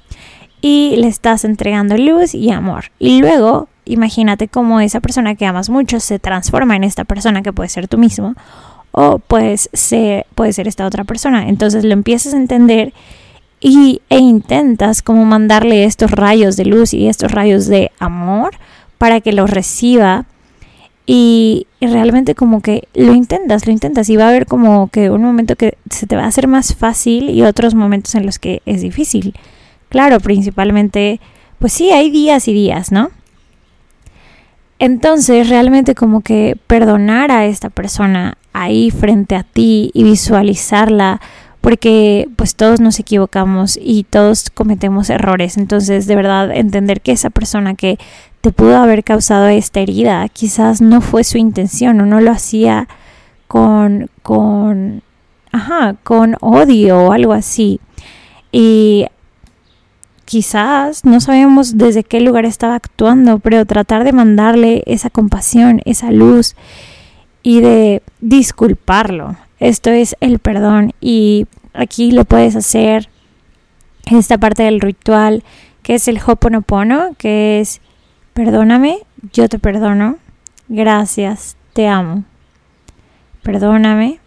y 0.62 0.95
le 0.97 1.07
estás 1.07 1.45
entregando 1.45 1.97
luz 1.97 2.33
y 2.33 2.51
amor. 2.51 2.85
Y 3.00 3.19
luego 3.19 3.69
imagínate 3.85 4.47
cómo 4.47 4.79
esa 4.79 5.00
persona 5.00 5.35
que 5.35 5.45
amas 5.45 5.69
mucho 5.69 6.00
se 6.00 6.19
transforma 6.19 6.75
en 6.75 6.83
esta 6.83 7.03
persona 7.03 7.41
que 7.41 7.53
puede 7.53 7.69
ser 7.69 7.88
tú 7.88 7.97
mismo 7.97 8.35
o 8.91 9.19
pues 9.19 9.69
ser, 9.74 10.25
puede 10.35 10.53
ser 10.53 10.67
esta 10.67 10.85
otra 10.85 11.03
persona. 11.03 11.50
Entonces 11.50 11.83
lo 11.83 11.93
empiezas 11.93 12.33
a 12.33 12.38
entender 12.38 12.93
y, 13.59 14.01
e 14.09 14.19
intentas 14.19 15.01
como 15.01 15.25
mandarle 15.25 15.85
estos 15.85 16.12
rayos 16.12 16.55
de 16.55 16.65
luz 16.65 16.93
y 16.93 17.07
estos 17.07 17.31
rayos 17.31 17.67
de 17.67 17.91
amor 18.00 18.55
para 18.97 19.21
que 19.21 19.33
los 19.33 19.50
reciba 19.50 20.25
y, 21.05 21.67
realmente 21.81 22.33
como 22.33 22.62
que 22.62 22.88
lo 22.95 23.13
intentas, 23.13 23.67
lo 23.67 23.71
intentas 23.71 24.09
y 24.09 24.15
va 24.15 24.25
a 24.25 24.29
haber 24.29 24.47
como 24.47 24.88
que 24.88 25.12
un 25.12 25.24
momento 25.24 25.55
que 25.55 25.77
se 25.89 26.07
te 26.07 26.15
va 26.15 26.24
a 26.24 26.27
hacer 26.27 26.47
más 26.47 26.74
fácil 26.74 27.29
y 27.29 27.43
otros 27.43 27.75
momentos 27.75 28.15
en 28.15 28.25
los 28.25 28.39
que 28.39 28.63
es 28.65 28.81
difícil. 28.81 29.35
Claro, 29.89 30.19
principalmente, 30.19 31.19
pues 31.59 31.74
sí, 31.74 31.91
hay 31.91 32.09
días 32.09 32.47
y 32.47 32.53
días, 32.53 32.91
¿no? 32.91 33.12
Entonces, 34.79 35.47
realmente 35.47 35.93
como 35.93 36.21
que 36.21 36.57
perdonar 36.67 37.31
a 37.31 37.45
esta 37.45 37.69
persona 37.69 38.38
ahí 38.51 38.89
frente 38.89 39.35
a 39.35 39.43
ti 39.43 39.91
y 39.93 40.03
visualizarla, 40.03 41.21
porque 41.62 42.27
pues 42.35 42.55
todos 42.55 42.79
nos 42.79 43.00
equivocamos 43.00 43.79
y 43.81 44.03
todos 44.03 44.50
cometemos 44.50 45.09
errores. 45.09 45.57
Entonces, 45.57 46.07
de 46.07 46.15
verdad, 46.15 46.51
entender 46.51 47.01
que 47.01 47.12
esa 47.12 47.29
persona 47.29 47.75
que 47.75 47.97
te 48.45 48.51
pudo 48.51 48.77
haber 48.77 49.03
causado 49.03 49.47
esta 49.47 49.79
herida 49.79 50.29
quizás 50.29 50.79
no 50.79 51.01
fue 51.01 51.23
su 51.23 51.39
intención 51.39 51.99
o 51.99 52.05
no 52.05 52.21
lo 52.21 52.29
hacía 52.29 52.87
con, 53.47 54.07
con, 54.21 55.01
ajá, 55.51 55.95
con 56.03 56.35
odio 56.41 57.05
o 57.05 57.11
algo 57.11 57.33
así. 57.33 57.79
Y 58.51 59.07
quizás 60.25 61.05
no 61.05 61.21
sabemos 61.21 61.79
desde 61.79 62.03
qué 62.03 62.19
lugar 62.19 62.45
estaba 62.45 62.75
actuando, 62.75 63.39
pero 63.39 63.65
tratar 63.65 64.03
de 64.03 64.13
mandarle 64.13 64.83
esa 64.85 65.09
compasión, 65.09 65.81
esa 65.85 66.11
luz 66.11 66.55
y 67.41 67.61
de 67.61 68.03
disculparlo. 68.21 69.37
Esto 69.59 69.89
es 69.89 70.15
el 70.19 70.37
perdón 70.37 70.93
y 71.01 71.47
aquí 71.73 72.11
lo 72.11 72.25
puedes 72.25 72.55
hacer 72.55 73.09
esta 74.05 74.37
parte 74.37 74.61
del 74.61 74.81
ritual 74.81 75.43
que 75.81 75.95
es 75.95 76.07
el 76.07 76.19
Hoponopono, 76.23 77.15
que 77.17 77.59
es 77.59 77.81
perdóname, 78.36 79.00
yo 79.32 79.48
te 79.48 79.60
perdono, 79.60 80.18
gracias, 80.68 81.56
te 81.72 81.88
amo. 81.88 82.25
Perdóname, 83.44 84.20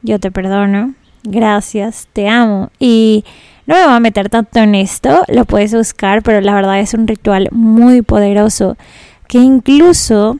yo 0.00 0.18
te 0.18 0.30
perdono, 0.30 0.94
gracias, 1.24 2.08
te 2.14 2.26
amo. 2.26 2.70
Y 2.78 3.26
no 3.66 3.74
me 3.74 3.84
voy 3.84 3.92
a 3.92 4.00
meter 4.00 4.30
tanto 4.30 4.60
en 4.60 4.74
esto, 4.74 5.24
lo 5.28 5.44
puedes 5.44 5.74
buscar, 5.74 6.22
pero 6.22 6.40
la 6.40 6.54
verdad 6.54 6.80
es 6.80 6.94
un 6.94 7.06
ritual 7.06 7.50
muy 7.52 8.00
poderoso 8.00 8.78
que 9.26 9.38
incluso 9.38 10.38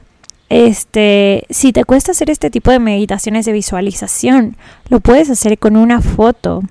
este, 0.49 1.45
si 1.51 1.71
te 1.71 1.85
cuesta 1.85 2.13
hacer 2.13 2.31
este 2.31 2.49
tipo 2.49 2.71
de 2.71 2.79
meditaciones 2.79 3.45
de 3.45 3.51
visualización, 3.51 4.57
lo 4.89 4.99
puedes 4.99 5.29
hacer 5.29 5.59
con 5.59 5.77
una 5.77 6.01
foto. 6.01 6.63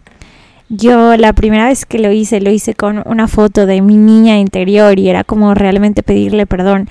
Yo 0.69 1.17
la 1.17 1.33
primera 1.33 1.67
vez 1.67 1.87
que 1.87 1.99
lo 1.99 2.13
hice, 2.13 2.41
lo 2.41 2.51
hice 2.51 2.75
con 2.75 3.03
una 3.07 3.27
foto 3.27 3.65
de 3.65 3.81
mi 3.81 3.97
niña 3.97 4.39
interior 4.39 4.99
y 4.99 5.09
era 5.09 5.25
como 5.25 5.55
realmente 5.55 6.03
pedirle 6.03 6.47
perdón 6.47 6.89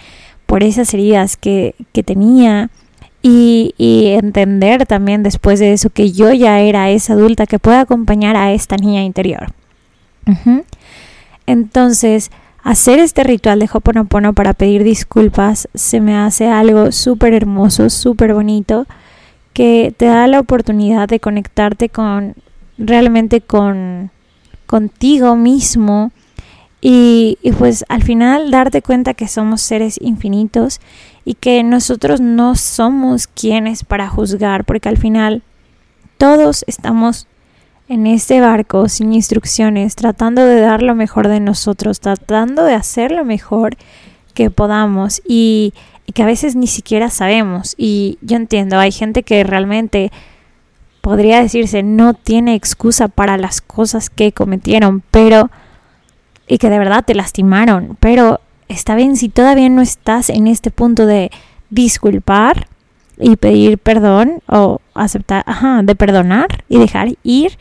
por 0.48 0.64
esas 0.64 0.94
heridas 0.94 1.38
que, 1.38 1.76
que 1.92 2.02
tenía 2.04 2.70
y, 3.22 3.74
entender 4.20 4.86
también 4.86 5.24
después 5.24 5.60
de 5.60 5.74
eso 5.74 5.90
que 5.90 6.12
yo 6.12 6.32
ya 6.34 6.60
era 6.60 6.90
esa 6.90 7.14
adulta 7.14 7.46
que 7.46 7.60
puede 7.60 7.78
acompañar 7.78 8.36
a 8.36 8.52
esta 8.52 8.78
niña 8.78 9.04
interior. 9.04 9.48
Entonces, 11.46 12.32
hacer 12.64 13.00
este 13.00 13.24
ritual 13.24 13.60
de 13.60 13.70
Hoponopono 13.72 14.34
para 14.34 14.54
pedir 14.54 14.84
disculpas 14.84 15.70
se 15.74 16.02
me 16.02 16.16
hace 16.16 16.48
algo 16.48 16.92
súper 16.92 17.34
hermoso, 17.34 17.90
súper 17.90 18.34
bonito, 18.34 18.86
que 19.54 19.94
te 19.96 20.06
da 20.06 20.28
la 20.28 20.40
oportunidad 20.40 21.08
de 21.08 21.20
conectarte 21.20 21.90
con 21.90 22.36
realmente 22.78 23.42
con 23.42 24.12
contigo 24.66 25.36
mismo 25.36 26.12
y, 26.82 27.38
y, 27.42 27.52
pues 27.54 27.86
al 27.90 28.04
final 28.04 28.52
darte 28.52 28.82
cuenta 28.82 29.14
que 29.14 29.28
somos 29.28 29.62
seres 29.62 29.98
infinitos 30.02 30.80
y 31.26 31.34
que 31.34 31.64
nosotros 31.64 32.22
no 32.22 32.56
somos 32.56 33.28
quienes 33.28 33.84
para 33.84 34.08
juzgar, 34.08 34.64
porque 34.64 34.90
al 34.90 34.98
final 34.98 35.42
todos 36.18 36.64
estamos 36.68 37.28
en 37.90 38.06
este 38.06 38.42
barco 38.42 38.90
sin 38.90 39.14
instrucciones, 39.14 39.96
tratando 39.96 40.46
de 40.46 40.60
dar 40.60 40.84
lo 40.84 40.94
mejor 40.94 41.28
de 41.28 41.40
nosotros, 41.40 42.00
tratando 42.00 42.64
de 42.64 42.74
hacer 42.74 43.12
lo 43.12 43.24
mejor 43.24 43.78
que 44.34 44.50
podamos 44.52 45.22
y, 45.28 45.74
y 46.06 46.12
que 46.12 46.24
a 46.24 46.28
veces 46.28 46.56
ni 46.56 46.68
siquiera 46.68 47.10
sabemos. 47.10 47.76
Y 47.78 48.18
yo 48.22 48.36
entiendo, 48.36 48.78
hay 48.78 48.92
gente 48.92 49.24
que 49.24 49.44
realmente 49.44 50.12
podría 51.08 51.42
decirse 51.42 51.84
no 51.84 52.14
tiene 52.14 52.54
excusa 52.54 53.08
para 53.08 53.38
las 53.38 53.62
cosas 53.62 54.10
que 54.10 54.34
cometieron, 54.34 55.02
pero 55.10 55.50
y 56.50 56.58
que 56.58 56.70
de 56.70 56.80
verdad 56.80 57.06
te 57.06 57.16
lastimaron, 57.16 57.96
pero 58.02 58.42
está 58.68 58.94
bien 58.94 59.16
si 59.16 59.30
todavía 59.30 59.70
no 59.70 59.82
estás 59.82 60.30
en 60.30 60.48
este 60.48 60.70
punto 60.70 61.06
de 61.06 61.32
disculpar 61.70 62.68
y 63.18 63.38
pedir 63.38 63.78
perdón 63.78 64.42
o 64.50 64.82
aceptar, 64.96 65.46
ajá, 65.48 65.82
de 65.82 65.96
perdonar 65.96 66.66
y 66.68 66.78
dejar 66.78 67.14
ir, 67.24 67.58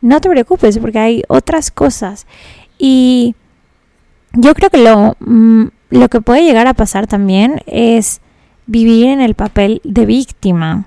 no 0.00 0.20
te 0.20 0.30
preocupes 0.30 0.78
porque 0.78 1.00
hay 1.00 1.22
otras 1.26 1.72
cosas. 1.72 2.28
Y 2.78 3.34
yo 4.34 4.54
creo 4.54 4.70
que 4.70 4.78
lo, 4.78 5.16
mm, 5.18 5.64
lo 5.90 6.08
que 6.08 6.20
puede 6.20 6.44
llegar 6.44 6.68
a 6.68 6.74
pasar 6.74 7.08
también 7.08 7.60
es 7.66 8.20
vivir 8.66 9.06
en 9.06 9.20
el 9.20 9.34
papel 9.34 9.80
de 9.82 10.06
víctima. 10.06 10.86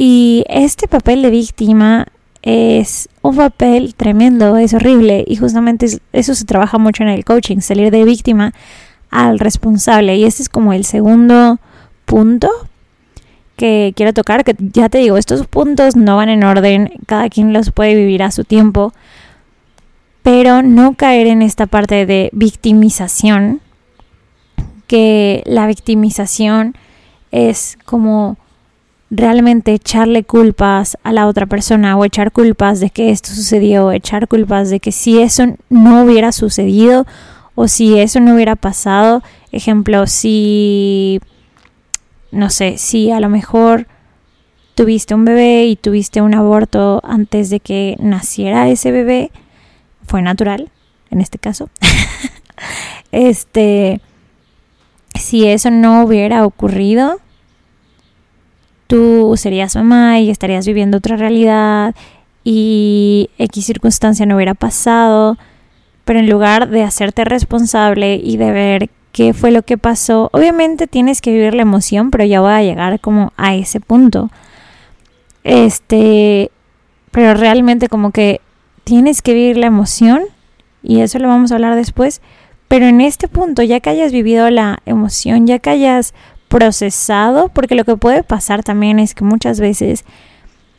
Y 0.00 0.44
este 0.48 0.86
papel 0.86 1.22
de 1.22 1.30
víctima 1.30 2.06
es 2.42 3.08
un 3.20 3.34
papel 3.34 3.96
tremendo, 3.96 4.56
es 4.56 4.72
horrible 4.72 5.24
y 5.26 5.34
justamente 5.34 5.88
eso 6.12 6.34
se 6.36 6.44
trabaja 6.44 6.78
mucho 6.78 7.02
en 7.02 7.08
el 7.08 7.24
coaching, 7.24 7.58
salir 7.58 7.90
de 7.90 8.04
víctima 8.04 8.54
al 9.10 9.40
responsable. 9.40 10.14
Y 10.14 10.22
este 10.22 10.44
es 10.44 10.48
como 10.48 10.72
el 10.72 10.84
segundo 10.84 11.58
punto 12.04 12.48
que 13.56 13.92
quiero 13.96 14.12
tocar, 14.12 14.44
que 14.44 14.54
ya 14.58 14.88
te 14.88 14.98
digo, 14.98 15.16
estos 15.16 15.48
puntos 15.48 15.96
no 15.96 16.16
van 16.16 16.28
en 16.28 16.44
orden, 16.44 16.92
cada 17.06 17.28
quien 17.28 17.52
los 17.52 17.72
puede 17.72 17.96
vivir 17.96 18.22
a 18.22 18.30
su 18.30 18.44
tiempo, 18.44 18.92
pero 20.22 20.62
no 20.62 20.94
caer 20.94 21.26
en 21.26 21.42
esta 21.42 21.66
parte 21.66 22.06
de 22.06 22.30
victimización, 22.32 23.60
que 24.86 25.42
la 25.44 25.66
victimización 25.66 26.76
es 27.32 27.76
como 27.84 28.36
realmente 29.10 29.72
echarle 29.72 30.22
culpas 30.24 30.98
a 31.02 31.12
la 31.12 31.26
otra 31.26 31.46
persona 31.46 31.96
o 31.96 32.04
echar 32.04 32.32
culpas 32.32 32.80
de 32.80 32.90
que 32.90 33.10
esto 33.10 33.30
sucedió, 33.30 33.90
echar 33.92 34.28
culpas 34.28 34.70
de 34.70 34.80
que 34.80 34.92
si 34.92 35.20
eso 35.20 35.56
no 35.70 36.02
hubiera 36.02 36.32
sucedido 36.32 37.06
o 37.54 37.68
si 37.68 37.98
eso 37.98 38.20
no 38.20 38.34
hubiera 38.34 38.54
pasado, 38.54 39.22
ejemplo, 39.50 40.06
si, 40.06 41.20
no 42.30 42.50
sé, 42.50 42.78
si 42.78 43.10
a 43.10 43.20
lo 43.20 43.28
mejor 43.28 43.86
tuviste 44.74 45.14
un 45.14 45.24
bebé 45.24 45.66
y 45.66 45.76
tuviste 45.76 46.20
un 46.20 46.34
aborto 46.34 47.00
antes 47.02 47.50
de 47.50 47.60
que 47.60 47.96
naciera 47.98 48.68
ese 48.68 48.92
bebé, 48.92 49.32
fue 50.06 50.22
natural, 50.22 50.70
en 51.10 51.20
este 51.20 51.38
caso. 51.38 51.68
este, 53.12 54.00
si 55.14 55.48
eso 55.48 55.70
no 55.70 56.04
hubiera 56.04 56.46
ocurrido, 56.46 57.20
tú 58.88 59.34
serías 59.36 59.76
mamá 59.76 60.18
y 60.18 60.30
estarías 60.30 60.66
viviendo 60.66 60.98
otra 60.98 61.16
realidad 61.16 61.94
y 62.42 63.30
X 63.38 63.66
circunstancia 63.66 64.26
no 64.26 64.34
hubiera 64.34 64.54
pasado, 64.54 65.38
pero 66.04 66.18
en 66.18 66.28
lugar 66.28 66.70
de 66.70 66.82
hacerte 66.82 67.24
responsable 67.24 68.16
y 68.16 68.38
de 68.38 68.50
ver 68.50 68.90
qué 69.12 69.34
fue 69.34 69.50
lo 69.50 69.62
que 69.62 69.78
pasó, 69.78 70.30
obviamente 70.32 70.86
tienes 70.86 71.20
que 71.20 71.30
vivir 71.30 71.54
la 71.54 71.62
emoción, 71.62 72.10
pero 72.10 72.24
ya 72.24 72.40
voy 72.40 72.52
a 72.52 72.62
llegar 72.62 72.98
como 73.00 73.32
a 73.36 73.54
ese 73.54 73.78
punto. 73.78 74.30
Este, 75.44 76.50
pero 77.10 77.34
realmente 77.34 77.88
como 77.88 78.10
que 78.10 78.40
tienes 78.84 79.20
que 79.20 79.34
vivir 79.34 79.58
la 79.58 79.66
emoción 79.66 80.22
y 80.82 81.00
eso 81.00 81.18
lo 81.18 81.28
vamos 81.28 81.52
a 81.52 81.56
hablar 81.56 81.76
después, 81.76 82.22
pero 82.68 82.86
en 82.86 83.02
este 83.02 83.28
punto, 83.28 83.62
ya 83.62 83.80
que 83.80 83.90
hayas 83.90 84.12
vivido 84.12 84.48
la 84.50 84.78
emoción, 84.86 85.46
ya 85.46 85.58
que 85.58 85.70
hayas 85.70 86.14
procesado, 86.48 87.48
porque 87.48 87.74
lo 87.74 87.84
que 87.84 87.96
puede 87.96 88.22
pasar 88.22 88.62
también 88.62 88.98
es 88.98 89.14
que 89.14 89.24
muchas 89.24 89.60
veces, 89.60 90.04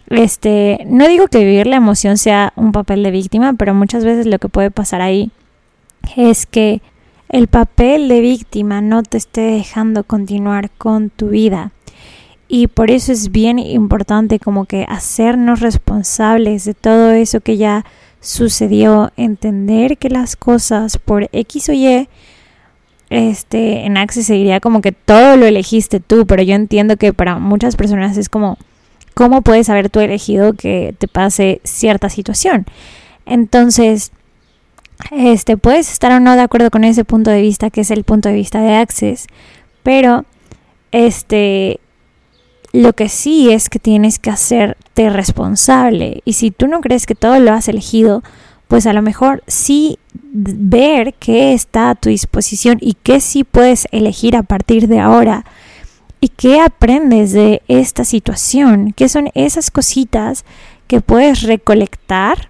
este, 0.10 0.86
no 0.88 1.08
digo 1.08 1.28
que 1.28 1.40
vivir 1.40 1.68
la 1.68 1.78
emoción 1.78 2.18
sea 2.18 2.54
un 2.56 2.72
papel 2.72 3.04
de 3.04 3.12
víctima, 3.12 3.54
pero 3.54 3.74
muchas 3.74 4.04
veces 4.04 4.26
lo 4.26 4.40
que 4.40 4.50
puede 4.50 4.72
pasar 4.72 5.02
ahí 5.02 5.32
es 6.16 6.46
que 6.46 6.82
el 7.30 7.48
papel 7.48 8.08
de 8.08 8.22
víctima 8.22 8.82
no 8.82 9.04
te 9.04 9.18
esté 9.18 9.42
dejando 9.42 10.04
continuar 10.04 10.72
con 10.72 11.12
tu 11.12 11.30
vida. 11.30 11.72
Y 12.48 12.66
por 12.66 12.90
eso 12.90 13.12
es 13.12 13.32
bien 13.32 13.60
importante 13.60 14.40
como 14.40 14.66
que 14.66 14.86
hacernos 14.90 15.60
responsables 15.60 16.66
de 16.66 16.74
todo 16.74 17.12
eso 17.12 17.42
que 17.42 17.58
ya 17.58 17.86
sucedió, 18.22 19.12
entender 19.18 20.00
que 20.00 20.10
las 20.10 20.36
cosas 20.36 20.98
por 20.98 21.30
X 21.32 21.70
o 21.70 21.74
Y 21.74 22.10
este, 23.10 23.86
en 23.86 23.98
Access 23.98 24.28
se 24.28 24.34
diría 24.34 24.60
como 24.60 24.82
que 24.82 24.92
todo 24.92 25.36
lo 25.36 25.46
elegiste 25.46 26.00
tú, 26.00 26.25
pero 26.28 26.44
yo 26.44 26.56
entiendo 26.56 26.98
que 26.98 27.13
para 27.13 27.39
muchas 27.39 27.75
personas 27.75 28.18
es 28.18 28.30
como, 28.30 28.58
¿cómo 29.13 29.42
puedes 29.42 29.70
haber 29.70 29.89
tú 29.89 30.00
elegido 30.00 30.54
que 30.54 30.96
te 30.98 31.08
pase 31.08 31.62
cierta 31.63 32.10
situación? 32.10 32.66
Entonces, 33.25 34.12
este, 35.12 35.58
puedes 35.58 35.91
estar 35.91 36.12
o 36.12 36.19
no 36.19 36.36
de 36.36 36.41
acuerdo 36.41 36.69
con 36.69 36.84
ese 36.84 37.04
punto 37.06 37.32
de 37.32 37.41
vista, 37.41 37.69
que 37.69 37.82
es 37.82 37.91
el 37.91 38.04
punto 38.04 38.30
de 38.30 38.36
vista 38.36 38.62
de 38.62 38.76
Access, 38.76 39.28
pero, 39.82 40.26
este, 40.91 41.80
lo 42.72 42.93
que 42.93 43.10
sí 43.10 43.52
es 43.52 43.69
que 43.69 43.80
tienes 43.80 44.19
que 44.19 44.30
hacerte 44.30 45.10
responsable. 45.10 46.22
Y 46.26 46.34
si 46.34 46.52
tú 46.52 46.67
no 46.67 46.82
crees 46.82 47.06
que 47.06 47.15
todo 47.15 47.39
lo 47.39 47.52
has 47.54 47.67
elegido, 47.67 48.24
pues 48.67 48.86
a 48.86 48.93
lo 48.93 49.02
mejor 49.02 49.43
sí 49.48 49.98
ver 50.32 51.13
qué 51.15 51.54
está 51.54 51.89
a 51.89 51.96
tu 51.96 52.10
disposición 52.10 52.78
y 52.82 52.94
qué 52.94 53.20
sí 53.20 53.44
puedes 53.44 53.88
elegir 53.92 54.36
a 54.36 54.44
partir 54.44 54.88
de 54.88 55.00
ahora 55.00 55.46
y 56.22 56.30
qué 56.30 56.60
aprendes 56.60 57.32
de 57.32 57.62
esta 57.68 58.04
situación, 58.04 58.94
qué 58.96 59.10
son 59.10 59.30
esas 59.34 59.72
cositas 59.72 60.46
que 60.88 61.02
puedes 61.02 61.44
recolectar 61.44 62.50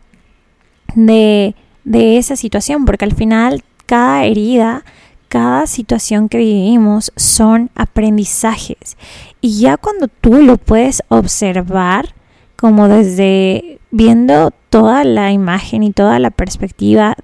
de, 0.96 1.56
de 1.84 2.18
esa 2.18 2.36
situación, 2.36 2.86
porque 2.86 3.06
al 3.06 3.13
final 3.13 3.63
cada 3.86 4.26
herida, 4.26 4.84
cada 5.28 5.68
situación 5.68 6.30
que 6.30 6.39
vivimos 6.39 7.12
son 7.15 7.70
aprendizajes. 7.76 8.98
Y 9.42 9.60
ya 9.60 9.78
cuando 9.78 10.08
tú 10.08 10.42
lo 10.42 10.58
puedes 10.58 11.04
observar, 11.10 12.13
como 12.56 12.88
desde 12.88 13.80
viendo 13.92 14.52
toda 14.70 15.04
la 15.04 15.32
imagen 15.32 15.84
y 15.84 15.92
toda 15.92 16.20
la 16.20 16.32
perspectiva, 16.32 17.15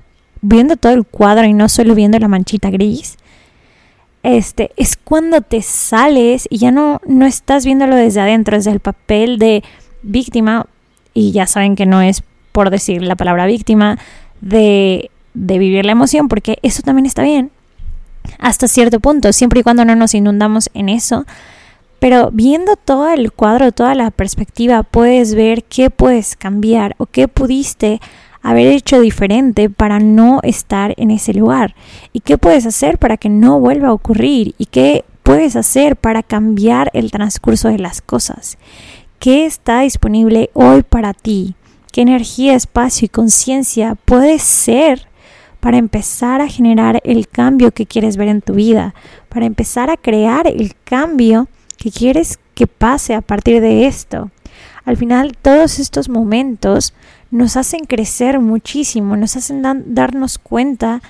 viendo 0.48 0.78
todo 0.78 0.94
el 0.94 1.06
cuadro 1.06 1.46
y 1.46 1.54
no 1.54 1.70
solo 1.70 1.96
viendo 1.96 2.20
la 2.20 2.28
manchita 2.28 2.70
gris, 2.70 3.18
este, 4.22 4.72
es 4.78 4.96
cuando 4.96 5.42
te 5.42 5.62
sales 5.62 6.48
y 6.50 6.60
ya 6.60 6.72
no, 6.72 7.02
no 7.08 7.26
estás 7.26 7.66
viéndolo 7.66 7.96
desde 7.96 8.22
adentro, 8.22 8.56
desde 8.56 8.72
el 8.72 8.80
papel 8.80 9.40
de 9.40 9.64
víctima, 10.04 10.68
y 11.14 11.32
ya 11.32 11.48
saben 11.48 11.76
que 11.76 11.86
no 11.86 12.02
es 12.02 12.24
por 12.52 12.70
decir 12.70 13.02
la 13.02 13.16
palabra 13.16 13.48
víctima, 13.48 13.98
de, 14.42 15.10
de 15.34 15.58
vivir 15.58 15.84
la 15.86 15.94
emoción, 15.94 16.28
porque 16.28 16.60
eso 16.62 16.84
también 16.84 17.08
está 17.08 17.24
bien, 17.24 17.50
hasta 18.38 18.68
cierto 18.68 19.00
punto, 19.00 19.34
siempre 19.34 19.62
y 19.62 19.64
cuando 19.64 19.84
no 19.84 19.96
nos 19.96 20.14
inundamos 20.14 20.70
en 20.76 20.90
eso, 20.90 21.26
pero 22.00 22.30
viendo 22.32 22.76
todo 22.76 23.10
el 23.10 23.32
cuadro, 23.32 23.72
toda 23.72 23.96
la 23.96 24.12
perspectiva, 24.12 24.84
puedes 24.84 25.34
ver 25.34 25.64
qué 25.64 25.90
puedes 25.90 26.36
cambiar 26.36 26.96
o 27.00 27.08
qué 27.08 27.28
pudiste 27.28 28.00
haber 28.46 28.68
hecho 28.68 29.02
diferente 29.02 29.72
para 29.72 29.98
no 29.98 30.40
estar 30.44 30.94
en 30.98 31.10
ese 31.10 31.34
lugar 31.34 31.74
y 32.14 32.20
qué 32.20 32.38
puedes 32.38 32.68
hacer 32.68 33.00
para 33.00 33.18
que 33.18 33.28
no 33.28 33.60
vuelva 33.60 33.88
a 33.88 33.94
ocurrir 33.94 34.54
y 34.60 34.68
qué 34.68 35.04
puedes 35.24 35.56
hacer 35.56 35.96
para 35.96 36.22
cambiar 36.22 36.92
el 36.94 37.10
transcurso 37.10 37.70
de 37.70 37.80
las 37.80 38.02
cosas. 38.04 38.60
¿Qué 39.18 39.48
está 39.48 39.82
disponible 39.82 40.52
hoy 40.54 40.84
para 40.84 41.14
ti? 41.14 41.56
¿Qué 41.92 42.02
energía, 42.02 42.54
espacio 42.54 43.08
y 43.08 43.10
conciencia 43.10 43.96
puede 44.06 44.38
ser 44.38 45.08
para 45.60 45.78
empezar 45.78 46.40
a 46.42 46.48
generar 46.48 47.02
el 47.04 47.28
cambio 47.28 47.72
que 47.72 47.88
quieres 47.88 48.16
ver 48.16 48.28
en 48.28 48.42
tu 48.42 48.54
vida? 48.54 48.94
Para 49.28 49.48
empezar 49.48 49.90
a 49.90 49.98
crear 49.98 50.46
el 50.46 50.76
cambio 50.84 51.48
que 51.78 51.90
quieres 51.90 52.38
que 52.54 52.68
pase 52.68 53.16
a 53.16 53.22
partir 53.22 53.60
de 53.60 53.88
esto. 53.88 54.30
Al 54.86 54.98
final 54.98 55.36
todos 55.42 55.80
estos 55.80 56.10
momentos 56.10 56.94
nos 57.32 57.58
hacen 57.58 57.86
crecer 57.86 58.40
muchísimo, 58.40 59.18
nos 59.18 59.36
hacen 59.36 59.62
darnos 59.62 60.38
cuenta 60.38 61.02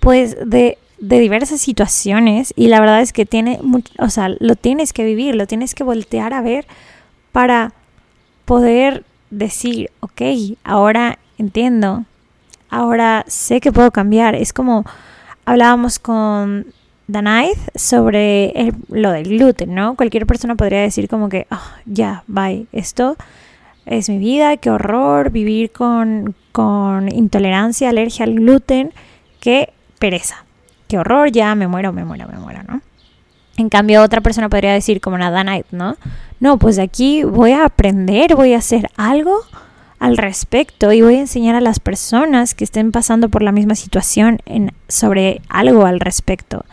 pues 0.00 0.36
de, 0.44 0.78
diversas 0.98 1.60
situaciones 1.60 2.52
y 2.56 2.68
la 2.68 2.80
verdad 2.80 3.00
es 3.00 3.12
que 3.12 3.24
tiene, 3.26 3.60
o 3.98 4.10
sea, 4.10 4.28
lo 4.38 4.56
tienes 4.56 4.92
que 4.92 5.04
vivir, 5.04 5.34
lo 5.34 5.46
tienes 5.46 5.74
que 5.74 5.84
voltear 5.84 6.32
a 6.34 6.40
ver 6.40 6.66
para 7.32 7.72
poder 8.44 9.04
decir, 9.30 9.90
ok, 10.00 10.22
ahora 10.64 11.18
entiendo, 11.38 12.04
ahora 12.68 13.24
sé 13.28 13.60
que 13.60 13.72
puedo 13.72 13.90
cambiar. 13.90 14.34
Es 14.34 14.52
como 14.52 14.84
hablábamos 15.44 15.98
con 15.98 16.66
Danaith 17.06 17.58
sobre 17.74 18.72
lo 18.88 19.10
del 19.12 19.24
gluten, 19.24 19.74
¿no? 19.74 19.94
Cualquier 19.94 20.26
persona 20.26 20.54
podría 20.54 20.80
decir 20.80 21.08
como 21.08 21.28
que, 21.28 21.46
ah, 21.50 21.76
ya, 21.84 22.24
bye, 22.26 22.66
esto 22.72 23.16
es 23.86 24.08
mi 24.08 24.18
vida, 24.18 24.56
qué 24.56 24.70
horror 24.70 25.30
vivir 25.30 25.70
con, 25.70 26.34
con 26.52 27.12
intolerancia, 27.14 27.90
alergia 27.90 28.24
al 28.24 28.34
gluten, 28.34 28.92
qué 29.40 29.72
pereza, 29.98 30.44
qué 30.88 30.98
horror, 30.98 31.30
ya 31.30 31.54
me 31.54 31.68
muero, 31.68 31.92
me 31.92 32.04
muero, 32.04 32.26
me 32.28 32.38
muero, 32.38 32.62
¿no? 32.66 32.80
En 33.56 33.68
cambio, 33.68 34.02
otra 34.02 34.20
persona 34.20 34.48
podría 34.48 34.72
decir 34.72 35.00
como 35.00 35.16
una 35.16 35.30
Danaith, 35.30 35.66
¿no? 35.70 35.96
No, 36.40 36.58
pues 36.58 36.76
de 36.76 36.82
aquí 36.82 37.22
voy 37.22 37.52
a 37.52 37.66
aprender, 37.66 38.34
voy 38.34 38.54
a 38.54 38.58
hacer 38.58 38.90
algo 38.96 39.42
al 40.04 40.18
respecto 40.18 40.92
y 40.92 41.00
voy 41.00 41.14
a 41.14 41.20
enseñar 41.20 41.54
a 41.54 41.62
las 41.62 41.80
personas 41.80 42.54
que 42.54 42.64
estén 42.64 42.92
pasando 42.92 43.30
por 43.30 43.42
la 43.42 43.52
misma 43.52 43.74
situación 43.74 44.38
sobre 44.86 45.40
algo 45.48 45.86
al 45.86 45.98
respecto. 45.98 46.66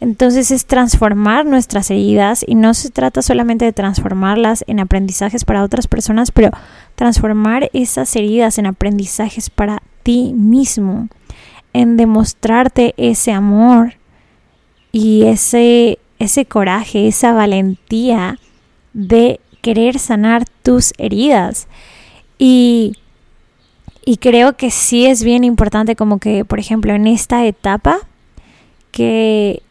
Entonces 0.00 0.50
es 0.50 0.64
transformar 0.64 1.44
nuestras 1.44 1.90
heridas 1.90 2.42
y 2.48 2.54
no 2.54 2.72
se 2.72 2.88
trata 2.88 3.20
solamente 3.20 3.66
de 3.66 3.74
transformarlas 3.74 4.64
en 4.68 4.80
aprendizajes 4.80 5.44
para 5.44 5.62
otras 5.62 5.86
personas, 5.86 6.30
pero 6.30 6.50
transformar 6.94 7.68
esas 7.74 8.16
heridas 8.16 8.56
en 8.56 8.64
aprendizajes 8.64 9.50
para 9.50 9.82
ti 10.02 10.32
mismo, 10.34 11.08
en 11.74 11.98
demostrarte 11.98 12.94
ese 12.96 13.32
amor 13.32 13.96
y 14.92 15.24
ese 15.24 15.98
ese 16.18 16.46
coraje, 16.46 17.06
esa 17.06 17.34
valentía 17.34 18.38
de 18.94 19.40
querer 19.60 19.98
sanar 19.98 20.46
tus 20.62 20.94
heridas. 20.96 21.68
Y, 22.38 22.96
y 24.04 24.18
creo 24.18 24.56
que 24.56 24.70
sí 24.70 25.06
es 25.06 25.22
bien 25.22 25.44
importante 25.44 25.96
como 25.96 26.18
que, 26.18 26.44
por 26.44 26.58
ejemplo, 26.58 26.92
en 26.92 27.06
esta 27.06 27.44
etapa, 27.46 27.98
que, 28.90 29.62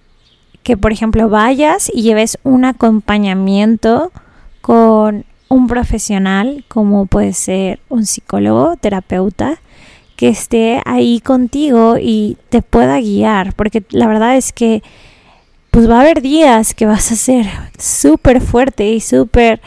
que 0.63 0.77
por 0.77 0.91
ejemplo 0.91 1.29
vayas 1.29 1.91
y 1.93 2.01
lleves 2.01 2.37
un 2.43 2.65
acompañamiento 2.65 4.11
con 4.61 5.25
un 5.47 5.67
profesional, 5.67 6.65
como 6.67 7.05
puede 7.05 7.33
ser 7.33 7.79
un 7.89 8.05
psicólogo, 8.05 8.75
terapeuta, 8.77 9.59
que 10.15 10.29
esté 10.29 10.81
ahí 10.85 11.19
contigo 11.19 11.97
y 11.99 12.37
te 12.49 12.61
pueda 12.61 12.99
guiar, 12.99 13.53
porque 13.53 13.83
la 13.89 14.07
verdad 14.07 14.37
es 14.37 14.53
que 14.53 14.81
pues 15.71 15.89
va 15.89 15.97
a 15.97 16.01
haber 16.01 16.21
días 16.21 16.73
que 16.73 16.85
vas 16.85 17.11
a 17.11 17.15
ser 17.15 17.47
súper 17.77 18.39
fuerte 18.39 18.91
y 18.91 19.01
súper, 19.01 19.59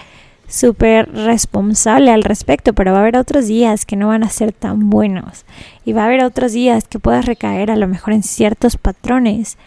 súper 0.49 1.13
responsable 1.13 2.11
al 2.11 2.25
respecto, 2.25 2.73
pero 2.73 2.93
va 2.93 2.99
a 2.99 3.03
haber 3.03 3.17
otros 3.17 3.47
días 3.47 3.85
que 3.85 3.97
no 3.97 4.09
van 4.09 4.25
a 4.25 4.31
ser 4.31 4.53
tan 4.53 4.91
buenos 4.91 5.45
y 5.85 5.93
va 5.93 6.03
a 6.03 6.07
haber 6.07 6.25
otros 6.25 6.53
días 6.53 6.89
que 6.89 6.99
puedas 6.99 7.27
recaer 7.27 7.71
a 7.71 7.77
lo 7.77 7.87
mejor 7.87 8.15
en 8.15 8.23
ciertos 8.23 8.77
patrones 8.77 9.59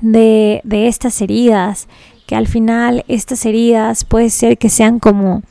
de, 0.00 0.60
de 0.64 0.88
estas 0.88 1.22
heridas, 1.22 1.86
que 2.26 2.34
al 2.34 2.48
final 2.48 3.04
estas 3.06 3.46
heridas 3.46 4.04
puede 4.04 4.30
ser 4.30 4.58
que 4.58 4.68
sean 4.68 4.98
como 4.98 5.42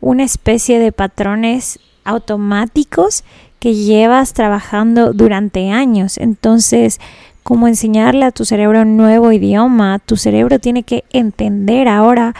una 0.00 0.22
especie 0.22 0.78
de 0.78 0.92
patrones 0.92 1.80
automáticos 2.04 3.24
que 3.58 3.74
llevas 3.74 4.34
trabajando 4.34 5.12
durante 5.14 5.70
años. 5.70 6.18
Entonces, 6.18 7.00
como 7.42 7.68
enseñarle 7.68 8.26
a 8.26 8.32
tu 8.32 8.44
cerebro 8.44 8.82
un 8.82 8.96
nuevo 8.96 9.32
idioma, 9.32 9.98
tu 9.98 10.16
cerebro 10.16 10.58
tiene 10.58 10.82
que 10.82 11.04
entender 11.10 11.88
ahora 11.88 12.34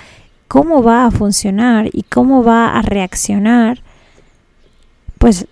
cómo 0.49 0.83
va 0.83 1.07
a 1.07 1.11
funcionar 1.11 1.89
y 1.93 2.03
cómo 2.03 2.43
va 2.43 2.77
a 2.77 2.83
reaccionar. 2.83 3.83
Pues 5.19 5.47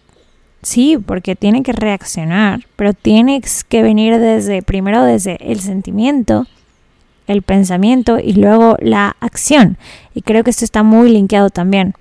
sí, 0.63 0.99
porque 0.99 1.37
tiene 1.37 1.63
que 1.63 1.73
reaccionar, 1.73 2.67
pero 2.77 2.93
tienes 2.93 3.65
que 3.65 3.83
venir 3.83 4.19
desde, 4.19 4.63
primero 4.63 5.03
desde 5.05 5.37
el 5.51 5.61
sentimiento, 5.61 6.47
el 7.27 7.43
pensamiento 7.43 8.19
y 8.19 8.35
luego 8.35 8.77
la 8.81 9.17
acción. 9.21 9.79
Y 10.15 10.23
creo 10.23 10.45
que 10.45 10.51
esto 10.51 10.65
está 10.65 10.83
muy 10.83 11.11
linkeado 11.11 11.51
también. 11.51 11.95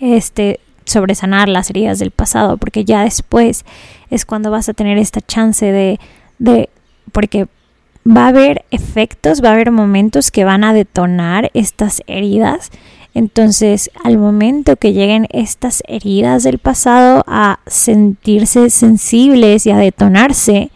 Este, 0.00 0.60
sobre 0.84 1.14
sanar 1.14 1.48
las 1.48 1.70
heridas 1.70 1.98
del 1.98 2.10
pasado, 2.10 2.56
porque 2.56 2.84
ya 2.84 3.02
después 3.04 3.64
es 4.10 4.24
cuando 4.24 4.50
vas 4.50 4.68
a 4.68 4.74
tener 4.74 4.98
esta 4.98 5.20
chance 5.20 5.64
de, 5.64 6.00
de, 6.38 6.68
porque 7.12 7.46
va 8.06 8.26
a 8.26 8.28
haber 8.28 8.64
efectos, 8.70 9.42
va 9.42 9.50
a 9.50 9.52
haber 9.52 9.70
momentos 9.70 10.30
que 10.30 10.44
van 10.44 10.64
a 10.64 10.72
detonar 10.72 11.50
estas 11.54 12.02
heridas. 12.06 12.70
Entonces, 13.14 13.90
al 14.04 14.18
momento 14.18 14.76
que 14.76 14.92
lleguen 14.92 15.26
estas 15.30 15.82
heridas 15.86 16.42
del 16.42 16.58
pasado 16.58 17.22
a 17.26 17.60
sentirse 17.66 18.70
sensibles 18.70 19.66
y 19.66 19.70
a 19.70 19.76
detonarse, 19.76 20.70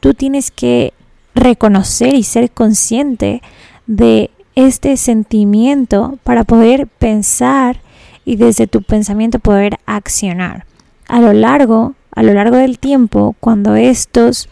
tú 0.00 0.14
tienes 0.14 0.50
que 0.50 0.92
reconocer 1.34 2.14
y 2.14 2.22
ser 2.22 2.50
consciente 2.50 3.40
de 3.86 4.30
este 4.54 4.96
sentimiento 4.96 6.18
para 6.22 6.44
poder 6.44 6.86
pensar 6.86 7.80
y 8.24 8.36
desde 8.36 8.66
tu 8.66 8.82
pensamiento 8.82 9.38
poder 9.38 9.78
accionar. 9.86 10.66
A 11.08 11.20
lo 11.20 11.32
largo, 11.32 11.94
a 12.14 12.22
lo 12.22 12.34
largo 12.34 12.56
del 12.56 12.78
tiempo, 12.78 13.34
cuando 13.40 13.74
estos 13.74 14.48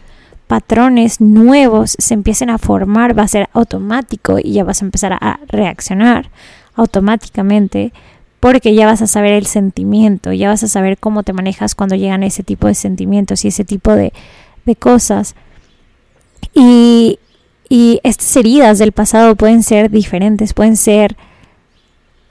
patrones 0.49 1.21
nuevos 1.21 1.95
se 1.99 2.15
empiecen 2.15 2.49
a 2.49 2.57
formar, 2.57 3.15
va 3.15 3.21
a 3.21 3.27
ser 3.27 3.49
automático 3.53 4.39
y 4.43 4.53
ya 4.53 4.63
vas 4.63 4.81
a 4.81 4.85
empezar 4.85 5.13
a 5.13 5.39
reaccionar 5.47 6.31
automáticamente 6.73 7.93
porque 8.39 8.73
ya 8.73 8.87
vas 8.87 9.03
a 9.03 9.07
saber 9.07 9.33
el 9.33 9.45
sentimiento, 9.45 10.33
ya 10.33 10.49
vas 10.49 10.63
a 10.63 10.67
saber 10.67 10.97
cómo 10.97 11.21
te 11.21 11.33
manejas 11.33 11.75
cuando 11.75 11.95
llegan 11.95 12.23
ese 12.23 12.41
tipo 12.41 12.65
de 12.65 12.73
sentimientos 12.73 13.45
y 13.45 13.49
ese 13.49 13.63
tipo 13.63 13.93
de, 13.93 14.11
de 14.65 14.75
cosas. 14.75 15.35
Y, 16.55 17.19
y 17.69 17.99
estas 18.03 18.35
heridas 18.35 18.79
del 18.79 18.91
pasado 18.91 19.35
pueden 19.35 19.61
ser 19.61 19.91
diferentes, 19.91 20.55
pueden 20.55 20.77
ser 20.77 21.15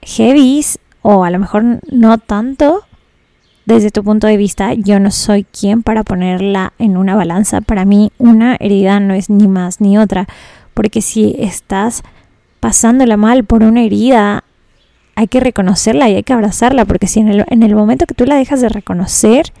heavies 0.01 0.77
o 1.03 1.23
a 1.23 1.29
lo 1.29 1.39
mejor 1.39 1.63
no 1.89 2.17
tanto 2.17 2.83
desde 3.69 3.91
tu 3.91 4.03
punto 4.03 4.25
de 4.25 4.35
vista, 4.35 4.73
yo 4.73 4.99
no 4.99 5.11
soy 5.11 5.43
quien 5.43 5.83
para 5.83 6.03
ponerla 6.03 6.73
en 6.79 6.97
una 6.97 7.15
balanza. 7.15 7.61
Para 7.61 7.85
mí 7.85 8.11
una 8.17 8.57
herida 8.59 8.99
no 8.99 9.13
es 9.13 9.29
ni 9.29 9.47
más 9.47 9.79
ni 9.79 9.97
otra, 9.97 10.27
porque 10.73 11.01
si 11.01 11.35
estás 11.37 12.01
pasándola 12.59 13.15
mal 13.15 13.43
por 13.43 13.61
una 13.61 13.83
herida, 13.83 14.43
hay 15.15 15.27
que 15.27 15.39
reconocerla 15.39 16.09
y 16.09 16.15
hay 16.15 16.23
que 16.23 16.33
abrazarla, 16.33 16.85
porque 16.85 17.05
si 17.05 17.19
en 17.19 17.27
el, 17.27 17.45
en 17.47 17.61
el 17.61 17.75
momento 17.75 18.07
que 18.07 18.15
tú 18.15 18.25
la 18.25 18.35
dejas 18.35 18.59
de 18.59 18.69
reconocer 18.69 19.53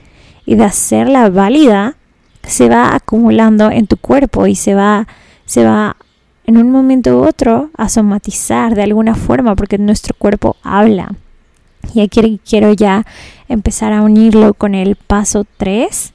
y 0.45 0.55
de 0.55 0.63
hacerla 0.63 1.29
válida, 1.29 1.95
se 2.41 2.67
va 2.67 2.95
acumulando 2.95 3.69
en 3.69 3.85
tu 3.85 3.97
cuerpo 3.97 4.47
y 4.47 4.55
se 4.55 4.73
va, 4.73 5.07
se 5.45 5.63
va 5.63 5.97
en 6.45 6.57
un 6.57 6.71
momento 6.71 7.19
u 7.19 7.27
otro 7.27 7.69
a 7.77 7.89
somatizar 7.89 8.73
de 8.73 8.81
alguna 8.81 9.13
forma, 9.13 9.55
porque 9.55 9.77
nuestro 9.77 10.15
cuerpo 10.17 10.55
habla. 10.63 11.13
Y 11.93 12.01
aquí 12.01 12.41
quiero 12.43 12.73
ya 12.73 13.05
empezar 13.49 13.91
a 13.91 14.03
unirlo 14.03 14.53
con 14.53 14.75
el 14.75 14.95
paso 14.95 15.45
3, 15.57 16.13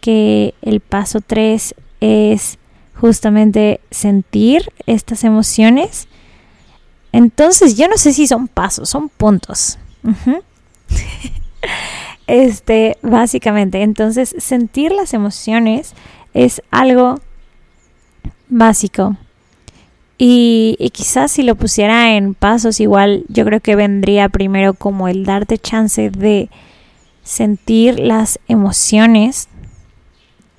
que 0.00 0.54
el 0.62 0.80
paso 0.80 1.20
3 1.20 1.74
es 2.00 2.58
justamente 2.94 3.80
sentir 3.90 4.72
estas 4.86 5.24
emociones. 5.24 6.08
Entonces, 7.12 7.76
yo 7.76 7.88
no 7.88 7.96
sé 7.96 8.12
si 8.12 8.26
son 8.26 8.48
pasos, 8.48 8.88
son 8.88 9.08
puntos. 9.08 9.78
este, 12.26 12.96
básicamente, 13.02 13.82
entonces, 13.82 14.34
sentir 14.38 14.92
las 14.92 15.12
emociones 15.12 15.94
es 16.32 16.62
algo 16.70 17.20
básico. 18.48 19.16
Y, 20.22 20.76
quizás 20.92 21.32
si 21.32 21.42
lo 21.42 21.54
pusiera 21.54 22.14
en 22.14 22.34
pasos 22.34 22.78
igual, 22.78 23.24
yo 23.28 23.46
creo 23.46 23.60
que 23.60 23.74
vendría 23.74 24.28
primero 24.28 24.74
como 24.74 25.08
el 25.08 25.24
darte 25.24 25.56
chance 25.56 26.10
de 26.10 26.50
sentir 27.22 27.98
las 27.98 28.38
emociones, 28.46 29.48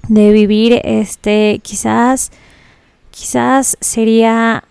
de 0.08 0.32
vivir 0.32 0.82
este, 0.84 1.60
quizás, 1.62 2.32
quizás 3.12 3.78
sería 3.82 4.63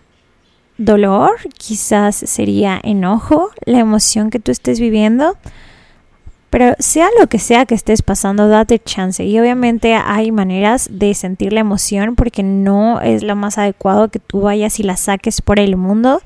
dolor, 0.77 1.37
quizás 1.57 2.17
sería 2.17 2.77
enojo, 2.83 3.51
la 3.65 3.79
emoción 3.79 4.29
que 4.29 4.39
tú 4.39 4.51
estés 4.51 4.81
viviendo 4.81 5.37
pero 6.51 6.75
sea 6.79 7.07
lo 7.17 7.27
que 7.27 7.39
sea 7.39 7.65
que 7.65 7.75
estés 7.75 8.01
pasando, 8.01 8.49
date 8.49 8.77
chance. 8.77 9.23
Y 9.23 9.39
obviamente 9.39 9.95
hay 9.95 10.33
maneras 10.33 10.89
de 10.91 11.13
sentir 11.13 11.53
la 11.53 11.61
emoción 11.61 12.17
porque 12.17 12.43
no 12.43 12.99
es 12.99 13.23
lo 13.23 13.37
más 13.37 13.57
adecuado 13.57 14.09
que 14.09 14.19
tú 14.19 14.41
vayas 14.41 14.77
y 14.77 14.83
la 14.83 14.97
saques 14.97 15.41
por 15.41 15.61
el 15.61 15.77
mundo. 15.77 16.21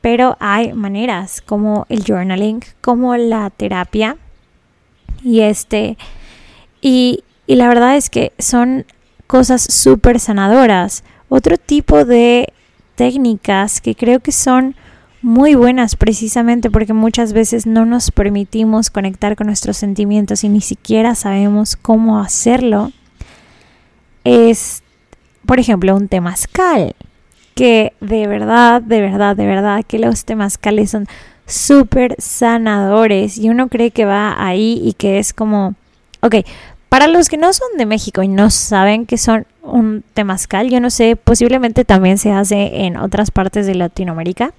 Pero 0.00 0.38
hay 0.40 0.72
maneras 0.72 1.42
como 1.42 1.84
el 1.90 2.02
journaling, 2.02 2.64
como 2.80 3.14
la 3.16 3.50
terapia. 3.50 4.16
Y 5.22 5.40
este. 5.40 5.98
Y, 6.80 7.22
y 7.46 7.56
la 7.56 7.68
verdad 7.68 7.98
es 7.98 8.08
que 8.08 8.32
son 8.38 8.86
cosas 9.26 9.60
súper 9.62 10.18
sanadoras. 10.18 11.04
Otro 11.28 11.58
tipo 11.58 12.06
de 12.06 12.54
técnicas 12.94 13.82
que 13.82 13.94
creo 13.94 14.20
que 14.20 14.32
son 14.32 14.76
muy 15.22 15.54
buenas 15.54 15.94
precisamente 15.94 16.70
porque 16.70 16.92
muchas 16.92 17.32
veces 17.32 17.64
no 17.64 17.86
nos 17.86 18.10
permitimos 18.10 18.90
conectar 18.90 19.36
con 19.36 19.46
nuestros 19.46 19.76
sentimientos 19.76 20.42
y 20.42 20.48
ni 20.48 20.60
siquiera 20.60 21.14
sabemos 21.14 21.76
cómo 21.76 22.20
hacerlo, 22.20 22.90
es, 24.24 24.82
por 25.46 25.60
ejemplo, 25.60 25.94
un 25.94 26.08
temazcal, 26.08 26.94
que 27.54 27.92
de 28.00 28.26
verdad, 28.26 28.82
de 28.82 29.00
verdad, 29.00 29.36
de 29.36 29.46
verdad 29.46 29.84
que 29.86 29.98
los 29.98 30.24
temazcales 30.24 30.90
son 30.90 31.06
súper 31.46 32.16
sanadores 32.18 33.38
y 33.38 33.48
uno 33.48 33.68
cree 33.68 33.90
que 33.90 34.04
va 34.04 34.34
ahí 34.38 34.80
y 34.82 34.94
que 34.94 35.18
es 35.18 35.32
como, 35.32 35.74
ok, 36.20 36.36
para 36.88 37.06
los 37.06 37.28
que 37.28 37.36
no 37.36 37.52
son 37.52 37.68
de 37.78 37.86
México 37.86 38.22
y 38.22 38.28
no 38.28 38.50
saben 38.50 39.06
que 39.06 39.18
son 39.18 39.46
un 39.62 40.02
temazcal, 40.14 40.68
yo 40.68 40.80
no 40.80 40.90
sé, 40.90 41.14
posiblemente 41.14 41.84
también 41.84 42.18
se 42.18 42.32
hace 42.32 42.84
en 42.84 42.96
otras 42.96 43.30
partes 43.30 43.66
de 43.66 43.74
Latinoamérica 43.74 44.52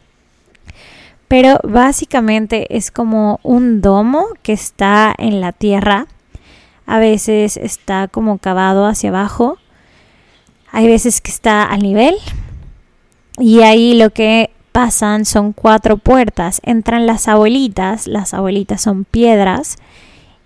pero 1.34 1.58
básicamente 1.64 2.78
es 2.78 2.92
como 2.92 3.40
un 3.42 3.82
domo 3.82 4.28
que 4.44 4.54
está 4.54 5.16
en 5.18 5.42
la 5.42 5.52
tierra. 5.52 6.06
A 6.86 7.00
veces 7.00 7.58
está 7.58 8.08
como 8.08 8.38
cavado 8.38 8.86
hacia 8.86 9.10
abajo. 9.10 9.58
Hay 10.72 10.86
veces 10.86 11.22
que 11.22 11.32
está 11.32 11.64
al 11.64 11.82
nivel. 11.82 12.14
Y 13.40 13.62
ahí 13.62 13.96
lo 13.96 14.12
que 14.12 14.52
pasan 14.72 15.26
son 15.26 15.54
cuatro 15.54 15.98
puertas. 15.98 16.62
Entran 16.64 17.08
las 17.08 17.28
abuelitas. 17.28 18.06
Las 18.06 18.36
abuelitas 18.36 18.84
son 18.84 19.04
piedras 19.04 19.78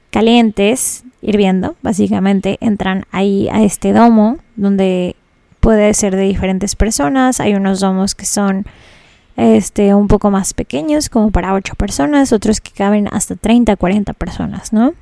calientes, 0.09 1.03
hirviendo, 1.21 1.75
básicamente. 1.81 2.59
Entran 2.61 3.03
ahí 3.11 3.49
a 3.51 3.61
este 3.61 3.91
domo 3.91 4.37
donde 4.55 5.17
puede 5.59 5.93
ser 5.93 6.15
de 6.15 6.23
diferentes 6.23 6.77
personas. 6.77 7.41
Hay 7.41 7.55
unos 7.55 7.81
domos 7.81 8.15
que 8.15 8.25
son 8.25 8.65
este, 9.37 9.93
un 9.93 10.07
poco 10.07 10.31
más 10.31 10.53
pequeños, 10.53 11.09
como 11.09 11.31
para 11.31 11.53
8 11.53 11.75
personas, 11.75 12.33
otros 12.33 12.59
que 12.59 12.71
caben 12.71 13.07
hasta 13.11 13.35
30, 13.35 13.75
40 13.77 14.13
personas, 14.13 14.73
¿no? 14.73 14.93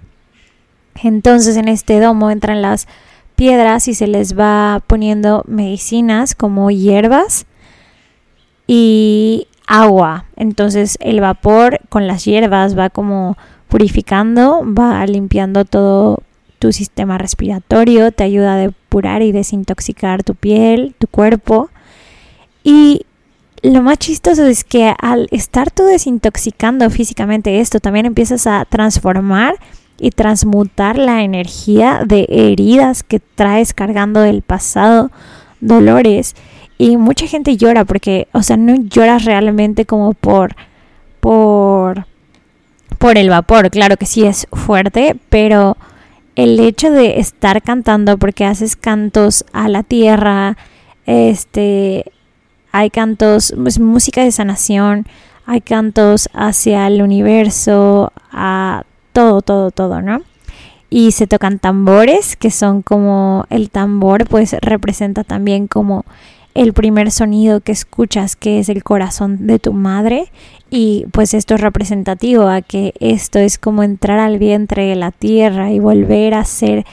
Entonces 1.01 1.57
en 1.57 1.67
este 1.67 1.99
domo 1.99 2.29
entran 2.29 2.61
las 2.61 2.87
piedras 3.35 3.87
y 3.87 3.93
se 3.93 4.07
les 4.07 4.37
va 4.37 4.81
poniendo 4.87 5.43
medicinas 5.47 6.35
como 6.35 6.69
hierbas 6.69 7.45
y 8.67 9.47
agua. 9.67 10.25
Entonces 10.35 10.97
el 10.99 11.21
vapor 11.21 11.79
con 11.89 12.07
las 12.07 12.25
hierbas 12.25 12.77
va 12.77 12.89
como 12.89 13.37
purificando, 13.69 14.63
va 14.65 15.05
limpiando 15.05 15.65
todo 15.65 16.23
tu 16.59 16.71
sistema 16.71 17.17
respiratorio, 17.17 18.11
te 18.11 18.23
ayuda 18.23 18.55
a 18.55 18.57
depurar 18.57 19.21
y 19.21 19.31
desintoxicar 19.31 20.23
tu 20.23 20.35
piel, 20.35 20.95
tu 20.97 21.07
cuerpo. 21.07 21.69
Y 22.63 23.05
lo 23.71 23.81
más 23.81 23.97
chistoso 23.97 24.45
es 24.45 24.63
que 24.63 24.93
al 24.99 25.27
estar 25.31 25.71
tú 25.71 25.83
desintoxicando 25.85 26.89
físicamente 26.89 27.59
esto, 27.59 27.79
también 27.79 28.05
empiezas 28.05 28.45
a 28.47 28.65
transformar 28.65 29.55
y 29.97 30.11
transmutar 30.11 30.97
la 30.97 31.23
energía 31.23 32.03
de 32.05 32.27
heridas 32.29 33.01
que 33.03 33.19
traes 33.19 33.73
cargando 33.73 34.19
del 34.19 34.41
pasado, 34.41 35.09
dolores. 35.61 36.35
Y 36.77 36.97
mucha 36.97 37.25
gente 37.27 37.57
llora 37.57 37.85
porque, 37.85 38.27
o 38.33 38.43
sea, 38.43 38.57
no 38.57 38.75
lloras 38.75 39.25
realmente 39.25 39.85
como 39.85 40.13
por, 40.13 40.55
por, 41.19 42.05
por 42.99 43.17
el 43.17 43.29
vapor. 43.29 43.71
Claro 43.71 43.97
que 43.97 44.05
sí 44.05 44.25
es 44.25 44.47
fuerte, 44.51 45.15
pero 45.29 45.77
el 46.35 46.59
hecho 46.59 46.91
de 46.91 47.19
estar 47.19 47.63
cantando 47.63 48.17
porque 48.17 48.45
haces 48.45 48.75
cantos 48.75 49.45
a 49.53 49.69
la 49.69 49.81
tierra, 49.83 50.57
este, 51.05 52.11
hay 52.75 52.89
cantos, 52.89 53.53
pues, 53.55 53.79
música 53.79 54.21
de 54.21 54.33
sanación, 54.33 55.05
hay 55.45 55.61
cantos 55.61 56.27
hacia 56.33 56.85
el 56.87 57.01
universo, 57.01 58.11
a 58.33 58.83
todo, 59.13 59.41
todo, 59.41 59.71
todo, 59.71 60.01
¿no? 60.01 60.23
Y 60.89 61.13
se 61.13 61.25
tocan 61.25 61.59
tambores, 61.59 62.35
que 62.35 62.51
son 62.51 62.81
como 62.81 63.45
el 63.49 63.69
tambor, 63.69 64.27
pues 64.27 64.57
representa 64.61 65.23
también 65.23 65.67
como 65.67 66.03
el 66.53 66.73
primer 66.73 67.11
sonido 67.11 67.61
que 67.61 67.71
escuchas, 67.71 68.35
que 68.35 68.59
es 68.59 68.67
el 68.67 68.83
corazón 68.83 69.47
de 69.47 69.57
tu 69.57 69.71
madre. 69.71 70.29
Y 70.69 71.05
pues 71.13 71.33
esto 71.33 71.55
es 71.55 71.61
representativo 71.61 72.49
a 72.49 72.61
que 72.61 72.93
esto 72.99 73.39
es 73.39 73.57
como 73.57 73.83
entrar 73.83 74.19
al 74.19 74.37
vientre 74.37 74.83
de 74.87 74.97
la 74.97 75.11
tierra 75.11 75.71
y 75.71 75.79
volver 75.79 76.33
a 76.33 76.43
ser 76.43 76.85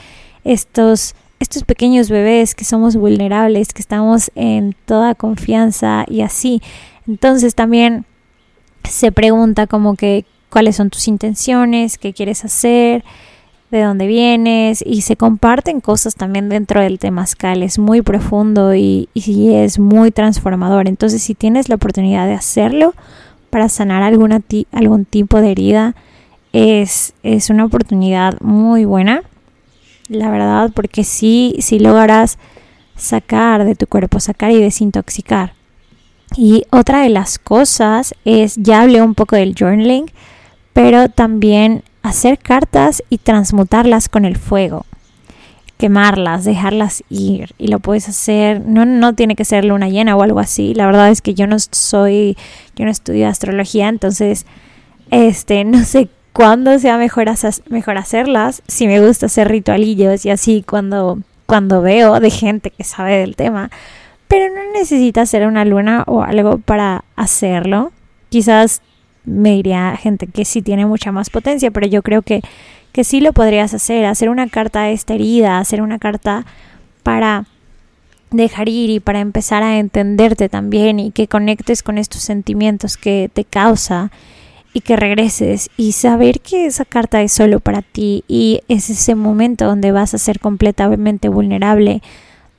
estos, 0.45 1.13
estos 1.39 1.63
pequeños 1.63 2.09
bebés 2.09 2.55
que 2.55 2.65
somos 2.65 2.95
vulnerables, 2.95 3.73
que 3.73 3.81
estamos 3.81 4.31
en 4.35 4.75
toda 4.85 5.15
confianza 5.15 6.05
y 6.07 6.21
así. 6.21 6.61
Entonces 7.07 7.55
también 7.55 8.05
se 8.89 9.11
pregunta 9.11 9.67
como 9.67 9.95
que 9.95 10.25
cuáles 10.49 10.75
son 10.75 10.89
tus 10.89 11.07
intenciones, 11.07 11.97
qué 11.97 12.13
quieres 12.13 12.45
hacer, 12.45 13.03
de 13.71 13.81
dónde 13.81 14.05
vienes 14.05 14.83
y 14.85 15.01
se 15.01 15.15
comparten 15.15 15.81
cosas 15.81 16.13
también 16.13 16.47
dentro 16.47 16.79
del 16.79 16.99
temazcal. 16.99 17.63
Es 17.63 17.79
muy 17.79 18.03
profundo 18.03 18.75
y, 18.75 19.09
y 19.15 19.55
es 19.55 19.79
muy 19.79 20.11
transformador. 20.11 20.87
Entonces 20.87 21.23
si 21.23 21.33
tienes 21.33 21.69
la 21.69 21.75
oportunidad 21.75 22.27
de 22.27 22.33
hacerlo 22.33 22.93
para 23.49 23.69
sanar 23.69 24.03
alguna 24.03 24.41
algún 24.71 25.05
tipo 25.05 25.41
de 25.41 25.51
herida, 25.51 25.95
es, 26.53 27.13
es 27.23 27.49
una 27.49 27.65
oportunidad 27.65 28.39
muy 28.41 28.85
buena. 28.85 29.23
La 30.09 30.29
verdad, 30.29 30.71
porque 30.73 31.03
sí, 31.03 31.55
sí 31.59 31.79
lograrás 31.79 32.37
sacar 32.95 33.65
de 33.65 33.75
tu 33.75 33.87
cuerpo, 33.87 34.19
sacar 34.19 34.51
y 34.51 34.61
desintoxicar. 34.61 35.53
Y 36.35 36.65
otra 36.71 37.01
de 37.01 37.09
las 37.09 37.39
cosas 37.39 38.15
es, 38.25 38.55
ya 38.57 38.81
hablé 38.81 39.01
un 39.01 39.15
poco 39.15 39.35
del 39.35 39.55
journaling, 39.57 40.11
pero 40.73 41.09
también 41.09 41.83
hacer 42.01 42.37
cartas 42.39 43.03
y 43.09 43.19
transmutarlas 43.19 44.09
con 44.09 44.25
el 44.25 44.35
fuego, 44.35 44.85
quemarlas, 45.77 46.43
dejarlas 46.43 47.03
ir 47.09 47.51
y 47.57 47.67
lo 47.67 47.79
puedes 47.79 48.09
hacer, 48.09 48.61
no, 48.61 48.85
no 48.85 49.13
tiene 49.13 49.35
que 49.35 49.45
ser 49.45 49.63
luna 49.63 49.89
llena 49.89 50.15
o 50.15 50.23
algo 50.23 50.39
así, 50.39 50.73
la 50.73 50.85
verdad 50.85 51.09
es 51.09 51.21
que 51.21 51.33
yo 51.33 51.47
no 51.47 51.57
soy, 51.59 52.35
yo 52.75 52.85
no 52.85 52.91
estudio 52.91 53.27
astrología, 53.27 53.87
entonces, 53.87 54.45
este, 55.11 55.63
no 55.65 55.83
sé 55.85 56.09
cuándo 56.33 56.77
sea 56.79 56.97
mejor, 56.97 57.27
mejor 57.69 57.97
hacerlas, 57.97 58.63
si 58.67 58.87
me 58.87 58.99
gusta 58.99 59.27
hacer 59.27 59.47
ritualillos 59.47 60.25
y 60.25 60.31
así 60.31 60.63
cuando, 60.67 61.19
cuando 61.45 61.81
veo 61.81 62.19
de 62.19 62.31
gente 62.31 62.71
que 62.71 62.83
sabe 62.83 63.19
del 63.19 63.35
tema, 63.35 63.69
pero 64.27 64.53
no 64.53 64.71
necesitas 64.73 65.29
ser 65.29 65.47
una 65.47 65.63
luna 65.63 66.03
o 66.07 66.23
algo 66.23 66.57
para 66.57 67.05
hacerlo, 67.15 67.91
quizás 68.29 68.81
me 69.25 69.51
diría 69.51 69.95
gente 69.95 70.27
que 70.27 70.43
sí 70.43 70.61
tiene 70.61 70.85
mucha 70.85 71.11
más 71.11 71.29
potencia, 71.29 71.71
pero 71.71 71.87
yo 71.87 72.01
creo 72.01 72.23
que, 72.23 72.41
que 72.91 73.03
sí 73.03 73.21
lo 73.21 73.31
podrías 73.31 73.73
hacer, 73.73 74.05
hacer 74.05 74.29
una 74.29 74.47
carta 74.49 74.81
a 74.81 74.89
esta 74.89 75.13
herida, 75.13 75.59
hacer 75.59 75.81
una 75.81 75.99
carta 75.99 76.45
para 77.03 77.45
dejar 78.31 78.67
ir 78.69 78.89
y 78.89 78.99
para 78.99 79.19
empezar 79.19 79.61
a 79.61 79.77
entenderte 79.77 80.49
también 80.49 80.99
y 80.99 81.11
que 81.11 81.27
conectes 81.27 81.83
con 81.83 81.99
estos 81.99 82.23
sentimientos 82.23 82.97
que 82.97 83.29
te 83.31 83.43
causa 83.43 84.11
y 84.73 84.81
que 84.81 84.95
regreses 84.95 85.69
y 85.77 85.91
saber 85.91 86.41
que 86.41 86.65
esa 86.65 86.83
carta 86.83 87.21
es 87.21 87.31
solo 87.31 87.59
para 87.59 87.83
ti 87.83 88.23
y 88.27 88.61
es 88.67 88.89
ese 88.89 89.13
momento 89.13 89.65
donde 89.65 89.91
vas 89.91 90.13
a 90.15 90.17
ser 90.17 90.39
completamente 90.39 91.29
vulnerable, 91.29 92.01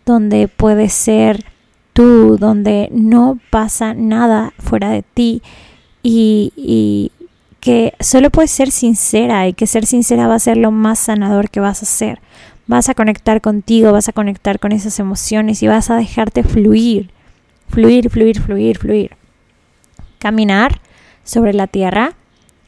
donde 0.07 0.47
puedes 0.49 0.93
ser 0.93 1.45
tú, 1.93 2.37
donde 2.39 2.89
no 2.93 3.39
pasa 3.51 3.95
nada 3.95 4.53
fuera 4.59 4.91
de 4.91 5.03
ti 5.03 5.43
y, 6.03 7.11
que 7.61 7.95
solo 7.99 8.29
puedes 8.29 8.51
ser 8.51 8.71
sincera 8.71 9.49
y 9.49 9.55
que 9.55 9.67
ser 9.67 9.87
sincera 9.87 10.29
va 10.29 10.35
a 10.35 10.39
ser 10.39 10.59
lo 10.59 10.71
más 10.71 10.99
sanador 10.99 11.49
que 11.49 11.61
vas 11.61 11.81
a 11.81 11.87
hacer. 11.87 12.21
Vas 12.67 12.91
a 12.91 12.95
conectar 12.95 13.41
contigo, 13.41 13.91
vas 13.91 14.11
a 14.11 14.13
conectar 14.13 14.59
con 14.59 14.73
esas 14.73 14.99
emociones 14.99 15.63
y 15.63 15.67
vas 15.67 15.89
a 15.89 15.97
dejarte 15.97 16.43
fluir, 16.43 17.09
fluir, 17.71 18.11
fluir, 18.11 18.39
fluir, 18.39 18.77
fluir. 18.77 19.17
Caminar 20.19 20.79
sobre 21.25 21.53
la 21.53 21.67
tierra, 21.67 22.15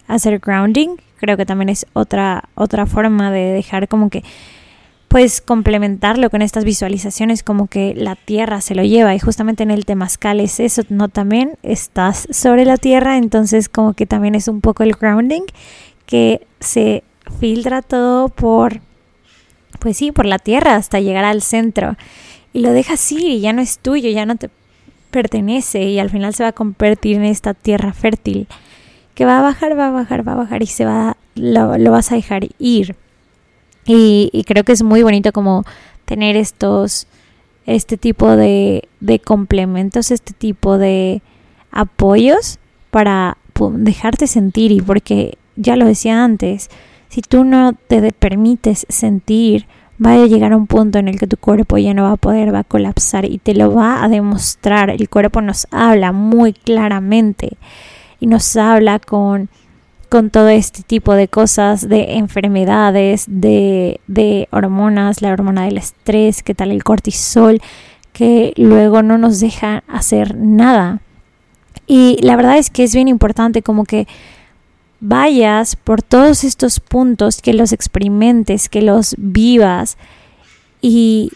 hacer 0.08 0.38
grounding, 0.38 0.96
creo 1.18 1.36
que 1.36 1.46
también 1.46 1.68
es 1.68 1.86
otra, 1.92 2.48
otra 2.54 2.86
forma 2.86 3.30
de 3.30 3.52
dejar 3.52 3.88
como 3.88 4.10
que 4.10 4.22
puedes 5.08 5.40
complementarlo 5.40 6.30
con 6.30 6.42
estas 6.42 6.64
visualizaciones 6.64 7.42
como 7.42 7.68
que 7.68 7.94
la 7.94 8.16
tierra 8.16 8.60
se 8.60 8.74
lo 8.74 8.82
lleva 8.82 9.14
y 9.14 9.18
justamente 9.18 9.62
en 9.62 9.70
el 9.70 9.84
temazcal 9.84 10.40
es 10.40 10.60
eso, 10.60 10.82
¿no? 10.88 11.08
También 11.08 11.58
estás 11.62 12.26
sobre 12.30 12.64
la 12.64 12.76
tierra, 12.76 13.16
entonces 13.16 13.68
como 13.68 13.94
que 13.94 14.06
también 14.06 14.34
es 14.34 14.48
un 14.48 14.60
poco 14.60 14.82
el 14.82 14.92
grounding 14.92 15.44
que 16.06 16.46
se 16.60 17.02
filtra 17.40 17.82
todo 17.82 18.28
por, 18.28 18.80
pues 19.78 19.96
sí, 19.96 20.12
por 20.12 20.26
la 20.26 20.38
tierra 20.38 20.76
hasta 20.76 21.00
llegar 21.00 21.24
al 21.24 21.42
centro 21.42 21.96
y 22.52 22.60
lo 22.60 22.72
dejas 22.72 23.10
ir 23.12 23.30
y 23.30 23.40
ya 23.40 23.52
no 23.52 23.62
es 23.62 23.78
tuyo, 23.78 24.10
ya 24.10 24.26
no 24.26 24.36
te 24.36 24.50
pertenece 25.16 25.82
y 25.84 25.98
al 25.98 26.10
final 26.10 26.34
se 26.34 26.42
va 26.42 26.50
a 26.50 26.52
convertir 26.52 27.16
en 27.16 27.24
esta 27.24 27.54
tierra 27.54 27.94
fértil 27.94 28.46
que 29.14 29.24
va 29.24 29.38
a 29.38 29.42
bajar, 29.42 29.78
va 29.78 29.88
a 29.88 29.90
bajar, 29.90 30.28
va 30.28 30.32
a 30.32 30.36
bajar 30.36 30.62
y 30.62 30.66
se 30.66 30.84
va, 30.84 31.16
lo, 31.34 31.90
vas 31.90 32.12
a 32.12 32.16
dejar 32.16 32.48
ir. 32.58 32.96
Y, 33.86 34.44
creo 34.46 34.62
que 34.62 34.72
es 34.72 34.82
muy 34.82 35.02
bonito 35.02 35.32
como 35.32 35.64
tener 36.04 36.36
estos, 36.36 37.06
este 37.64 37.96
tipo 37.96 38.36
de 38.36 38.82
complementos, 39.24 40.10
este 40.10 40.34
tipo 40.34 40.76
de 40.76 41.22
apoyos 41.70 42.58
para 42.90 43.38
dejarte 43.72 44.26
sentir 44.26 44.70
y 44.70 44.82
porque 44.82 45.38
ya 45.56 45.76
lo 45.76 45.86
decía 45.86 46.24
antes, 46.24 46.68
si 47.08 47.22
tú 47.22 47.44
no 47.44 47.72
te 47.72 48.12
permites 48.12 48.84
sentir, 48.90 49.66
va 50.04 50.12
a 50.12 50.26
llegar 50.26 50.52
a 50.52 50.56
un 50.56 50.66
punto 50.66 50.98
en 50.98 51.08
el 51.08 51.18
que 51.18 51.26
tu 51.26 51.36
cuerpo 51.36 51.78
ya 51.78 51.94
no 51.94 52.04
va 52.04 52.12
a 52.12 52.16
poder, 52.16 52.54
va 52.54 52.60
a 52.60 52.64
colapsar 52.64 53.24
y 53.24 53.38
te 53.38 53.54
lo 53.54 53.74
va 53.74 54.04
a 54.04 54.08
demostrar. 54.08 54.90
El 54.90 55.08
cuerpo 55.08 55.40
nos 55.40 55.66
habla 55.70 56.12
muy 56.12 56.52
claramente 56.52 57.56
y 58.20 58.26
nos 58.26 58.56
habla 58.56 58.98
con 58.98 59.48
con 60.08 60.30
todo 60.30 60.48
este 60.48 60.82
tipo 60.82 61.14
de 61.14 61.28
cosas, 61.28 61.88
de 61.88 62.14
enfermedades, 62.14 63.24
de, 63.26 64.00
de 64.06 64.48
hormonas, 64.52 65.20
la 65.20 65.32
hormona 65.32 65.64
del 65.64 65.78
estrés, 65.78 66.42
qué 66.42 66.54
tal 66.54 66.70
el 66.70 66.84
cortisol, 66.84 67.60
que 68.12 68.52
luego 68.56 69.02
no 69.02 69.18
nos 69.18 69.40
deja 69.40 69.82
hacer 69.88 70.36
nada. 70.36 71.00
Y 71.86 72.18
la 72.22 72.36
verdad 72.36 72.58
es 72.58 72.70
que 72.70 72.84
es 72.84 72.94
bien 72.94 73.08
importante 73.08 73.62
como 73.62 73.84
que 73.84 74.06
vayas 75.00 75.76
por 75.76 76.02
todos 76.02 76.44
estos 76.44 76.80
puntos, 76.80 77.40
que 77.42 77.52
los 77.52 77.72
experimentes, 77.72 78.68
que 78.68 78.82
los 78.82 79.14
vivas 79.18 79.96
y, 80.80 81.30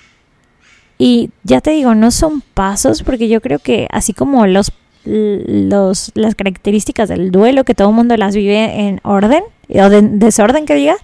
y 0.99 1.31
ya 1.44 1.61
te 1.61 1.70
digo, 1.70 1.94
no 1.94 2.11
son 2.11 2.40
pasos 2.40 3.03
porque 3.03 3.29
yo 3.29 3.40
creo 3.40 3.59
que 3.59 3.87
así 3.90 4.12
como 4.12 4.46
los 4.46 4.73
los, 5.05 6.12
las 6.14 6.35
características 6.35 7.09
del 7.09 7.31
duelo, 7.31 7.64
que 7.64 7.75
todo 7.75 7.88
el 7.88 7.94
mundo 7.94 8.16
las 8.16 8.35
vive 8.35 8.87
en 8.87 9.01
orden, 9.03 9.42
o 9.68 9.88
de 9.88 10.03
desorden 10.03 10.66
que 10.66 10.75
diga, 10.75 10.96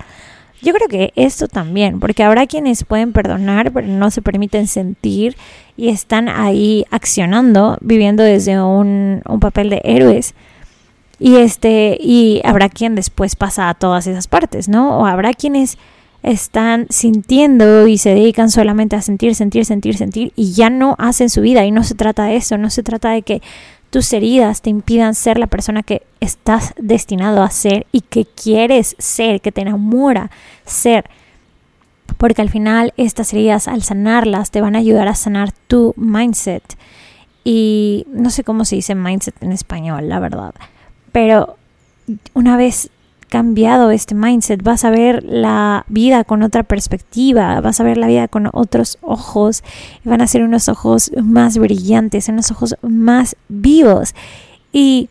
Yo 0.62 0.72
creo 0.72 0.88
que 0.88 1.12
esto 1.16 1.48
también, 1.48 2.00
porque 2.00 2.22
habrá 2.22 2.46
quienes 2.46 2.84
pueden 2.84 3.12
perdonar, 3.12 3.72
pero 3.72 3.86
no 3.86 4.10
se 4.10 4.22
permiten 4.22 4.66
sentir 4.66 5.36
y 5.76 5.88
están 5.88 6.28
ahí 6.28 6.84
accionando, 6.90 7.78
viviendo 7.80 8.22
desde 8.22 8.60
un, 8.60 9.22
un 9.26 9.40
papel 9.40 9.70
de 9.70 9.80
héroes. 9.84 10.34
Y 11.18 11.36
este, 11.36 11.96
y 12.00 12.40
habrá 12.44 12.68
quien 12.68 12.94
después 12.94 13.36
pasa 13.36 13.68
a 13.68 13.74
todas 13.74 14.06
esas 14.06 14.28
partes, 14.28 14.68
¿no? 14.68 14.98
O 14.98 15.06
habrá 15.06 15.32
quienes 15.32 15.78
están 16.22 16.86
sintiendo 16.90 17.86
y 17.86 17.98
se 17.98 18.10
dedican 18.10 18.50
solamente 18.50 18.96
a 18.96 19.02
sentir, 19.02 19.34
sentir, 19.34 19.64
sentir, 19.64 19.96
sentir 19.96 20.32
y 20.34 20.52
ya 20.52 20.70
no 20.70 20.96
hacen 20.98 21.30
su 21.30 21.40
vida. 21.40 21.64
Y 21.64 21.70
no 21.70 21.84
se 21.84 21.94
trata 21.94 22.24
de 22.24 22.36
eso, 22.36 22.58
no 22.58 22.68
se 22.68 22.82
trata 22.82 23.10
de 23.10 23.22
que 23.22 23.42
tus 23.90 24.12
heridas 24.12 24.60
te 24.60 24.70
impidan 24.70 25.14
ser 25.14 25.38
la 25.38 25.46
persona 25.46 25.82
que 25.82 26.02
estás 26.20 26.74
destinado 26.78 27.42
a 27.42 27.50
ser 27.50 27.86
y 27.92 28.00
que 28.00 28.24
quieres 28.26 28.96
ser, 28.98 29.40
que 29.40 29.52
te 29.52 29.62
enamora 29.62 30.30
ser. 30.64 31.08
Porque 32.18 32.42
al 32.42 32.50
final 32.50 32.92
estas 32.96 33.32
heridas, 33.32 33.68
al 33.68 33.82
sanarlas, 33.82 34.50
te 34.50 34.60
van 34.60 34.74
a 34.74 34.80
ayudar 34.80 35.08
a 35.08 35.14
sanar 35.14 35.52
tu 35.52 35.94
mindset. 35.96 36.76
Y 37.44 38.06
no 38.12 38.30
sé 38.30 38.42
cómo 38.42 38.64
se 38.64 38.76
dice 38.76 38.94
mindset 38.94 39.40
en 39.42 39.52
español, 39.52 40.08
la 40.08 40.18
verdad. 40.18 40.54
Pero 41.16 41.56
una 42.34 42.58
vez 42.58 42.90
cambiado 43.30 43.90
este 43.90 44.14
mindset, 44.14 44.62
vas 44.62 44.84
a 44.84 44.90
ver 44.90 45.24
la 45.24 45.86
vida 45.88 46.24
con 46.24 46.42
otra 46.42 46.62
perspectiva, 46.62 47.58
vas 47.62 47.80
a 47.80 47.84
ver 47.84 47.96
la 47.96 48.06
vida 48.06 48.28
con 48.28 48.50
otros 48.52 48.98
ojos, 49.00 49.64
van 50.04 50.20
a 50.20 50.26
ser 50.26 50.42
unos 50.42 50.68
ojos 50.68 51.10
más 51.22 51.56
brillantes, 51.56 52.28
unos 52.28 52.50
ojos 52.50 52.76
más 52.82 53.34
vivos 53.48 54.14
y 54.74 55.08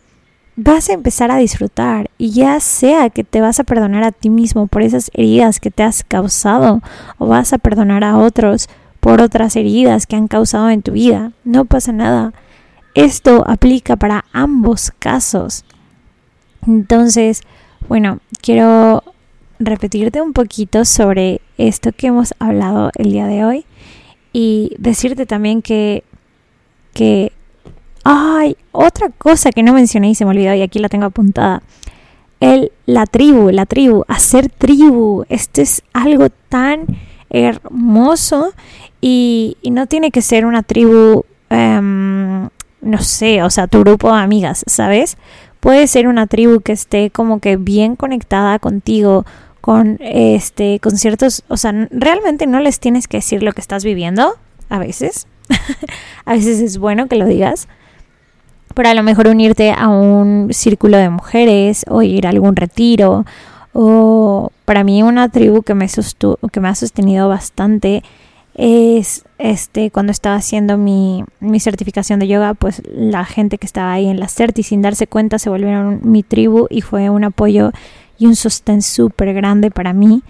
vas 0.56 0.90
a 0.90 0.94
empezar 0.94 1.32
a 1.32 1.38
disfrutar 1.38 2.12
y 2.20 2.30
ya 2.30 2.60
sea 2.60 3.10
que 3.10 3.24
te 3.24 3.42
vas 3.42 3.60
a 3.60 3.64
perdonar 3.64 4.04
a 4.04 4.12
ti 4.12 4.30
mismo 4.30 4.68
por 4.68 4.84
esas 4.84 5.10
heridas 5.16 5.60
que 5.60 5.72
te 5.72 5.82
has 5.82 6.04
causado 6.04 6.84
o 7.18 7.26
vas 7.26 7.52
a 7.52 7.58
perdonar 7.58 8.04
a 8.04 8.20
otros 8.20 8.70
por 9.00 9.22
otras 9.22 9.56
heridas 9.56 10.06
que 10.06 10.18
han 10.18 10.28
causado 10.28 10.70
en 10.70 10.84
tu 10.84 10.92
vida, 10.92 11.32
no 11.46 11.66
pasa 11.66 11.92
nada. 11.92 12.32
Esto 12.94 13.44
aplica 13.48 13.96
para 13.96 14.24
ambos 14.34 14.92
casos. 15.00 15.66
Entonces, 16.68 17.42
bueno, 17.88 18.20
quiero 18.42 19.04
repetirte 19.60 20.22
un 20.22 20.34
poquito 20.34 20.86
sobre 20.86 21.42
esto 21.58 21.92
que 21.92 22.08
hemos 22.08 22.34
hablado 22.40 22.92
el 22.96 23.12
día 23.12 23.28
de 23.28 23.46
hoy 23.46 23.66
y 24.34 24.76
decirte 24.80 25.26
también 25.26 25.62
que, 25.62 26.04
que, 26.94 27.32
ay, 28.04 28.58
otra 28.72 29.10
cosa 29.10 29.52
que 29.52 29.64
no 29.64 29.74
mencioné 29.74 30.10
y 30.10 30.16
se 30.16 30.26
me 30.26 30.32
olvidó 30.32 30.54
y 30.54 30.62
aquí 30.62 30.80
la 30.80 30.90
tengo 30.90 31.06
apuntada. 31.06 31.64
El, 32.42 32.72
la 32.86 33.06
tribu, 33.06 33.50
la 33.50 33.66
tribu, 33.66 34.04
hacer 34.08 34.50
tribu. 34.50 35.24
Esto 35.30 35.62
es 35.62 35.84
algo 35.94 36.30
tan 36.50 36.86
hermoso 37.30 38.54
y, 39.00 39.58
y 39.62 39.72
no 39.72 39.88
tiene 39.88 40.12
que 40.12 40.22
ser 40.22 40.46
una 40.46 40.64
tribu, 40.64 41.24
um, 41.50 42.50
no 42.82 42.98
sé, 43.00 43.42
o 43.42 43.50
sea, 43.50 43.68
tu 43.68 43.80
grupo 43.80 44.12
de 44.14 44.22
amigas, 44.22 44.64
¿sabes? 44.68 45.18
Puede 45.66 45.88
ser 45.88 46.08
una 46.08 46.28
tribu 46.28 46.60
que 46.62 46.74
esté 46.74 47.10
como 47.10 47.40
que 47.40 47.58
bien 47.58 47.96
conectada 47.96 48.60
contigo, 48.60 49.26
con 49.62 49.98
este, 50.00 50.80
con 50.80 50.96
ciertos, 50.96 51.44
o 51.48 51.58
sea, 51.58 51.74
realmente 51.90 52.46
no 52.46 52.60
les 52.60 52.80
tienes 52.80 53.08
que 53.08 53.18
decir 53.18 53.42
lo 53.42 53.52
que 53.52 53.62
estás 53.62 53.84
viviendo, 53.84 54.36
a 54.70 54.78
veces, 54.78 55.26
a 56.26 56.34
veces 56.34 56.62
es 56.62 56.78
bueno 56.78 57.08
que 57.08 57.16
lo 57.16 57.26
digas, 57.26 57.68
pero 58.76 58.90
a 58.90 58.94
lo 58.94 59.02
mejor 59.02 59.28
unirte 59.28 59.72
a 59.72 59.88
un 59.88 60.50
círculo 60.54 60.98
de 60.98 61.10
mujeres 61.10 61.84
o 61.90 62.04
ir 62.04 62.28
a 62.28 62.30
algún 62.30 62.56
retiro, 62.56 63.26
o 63.74 64.52
para 64.66 64.84
mí 64.84 65.02
una 65.02 65.30
tribu 65.30 65.64
que 65.64 65.74
me, 65.74 65.88
que 66.52 66.60
me 66.60 66.68
ha 66.68 66.76
sostenido 66.76 67.28
bastante 67.28 68.04
es 68.56 69.26
este 69.38 69.92
cuando 69.92 70.12
estaba 70.12 70.38
haciendo 70.38 70.78
mi, 70.78 71.24
mi, 71.42 71.60
certificación 71.60 72.20
de 72.20 72.28
yoga, 72.28 72.54
pues 72.54 72.82
la 72.88 73.26
gente 73.26 73.58
que 73.58 73.66
estaba 73.66 73.92
ahí 73.92 74.08
en 74.08 74.20
la 74.20 74.30
CERT 74.30 74.60
y 74.60 74.64
sin 74.64 74.82
darse 74.82 75.08
cuenta 75.08 75.40
se 75.40 75.50
volvieron 75.50 76.00
mi 76.04 76.24
tribu 76.24 76.68
y 76.70 76.82
fue 76.82 77.10
un 77.10 77.26
apoyo 77.26 77.72
y 78.18 78.28
un 78.28 78.36
sostén 78.36 78.82
súper 78.82 79.34
grande 79.34 79.72
para 79.72 79.94
mí, 79.94 80.24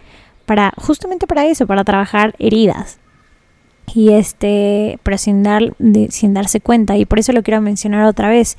para 0.45 0.73
justamente 0.77 1.27
para 1.27 1.45
eso, 1.45 1.67
para 1.67 1.83
trabajar 1.83 2.35
heridas. 2.39 2.97
Y 3.93 4.09
este, 4.09 4.99
pero 5.03 5.17
sin, 5.17 5.43
dar, 5.43 5.75
sin 6.09 6.33
darse 6.33 6.59
cuenta, 6.59 6.97
y 6.97 7.05
por 7.05 7.19
eso 7.19 7.31
lo 7.31 7.43
quiero 7.43 7.61
mencionar 7.61 8.05
otra 8.05 8.29
vez. 8.29 8.57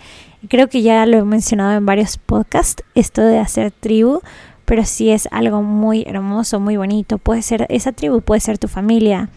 Creo 0.49 0.69
que 0.69 0.83
ya 0.83 1.05
lo 1.07 1.19
he 1.19 1.25
mencionado 1.25 1.73
en 1.77 1.85
varios 1.85 2.17
podcasts, 2.17 2.85
esto 2.95 3.23
de 3.23 3.39
hacer 3.39 3.73
tribu, 3.73 4.21
pero 4.65 4.85
sí 4.85 5.11
es 5.11 5.29
algo 5.33 5.63
muy 5.63 6.05
hermoso, 6.07 6.61
muy 6.61 6.77
bonito. 6.77 7.19
Puede 7.19 7.43
ser, 7.43 7.67
esa 7.69 7.93
tribu 7.93 8.21
puede 8.21 8.41
ser 8.41 8.59
tu 8.59 8.69
familia, 8.69 9.29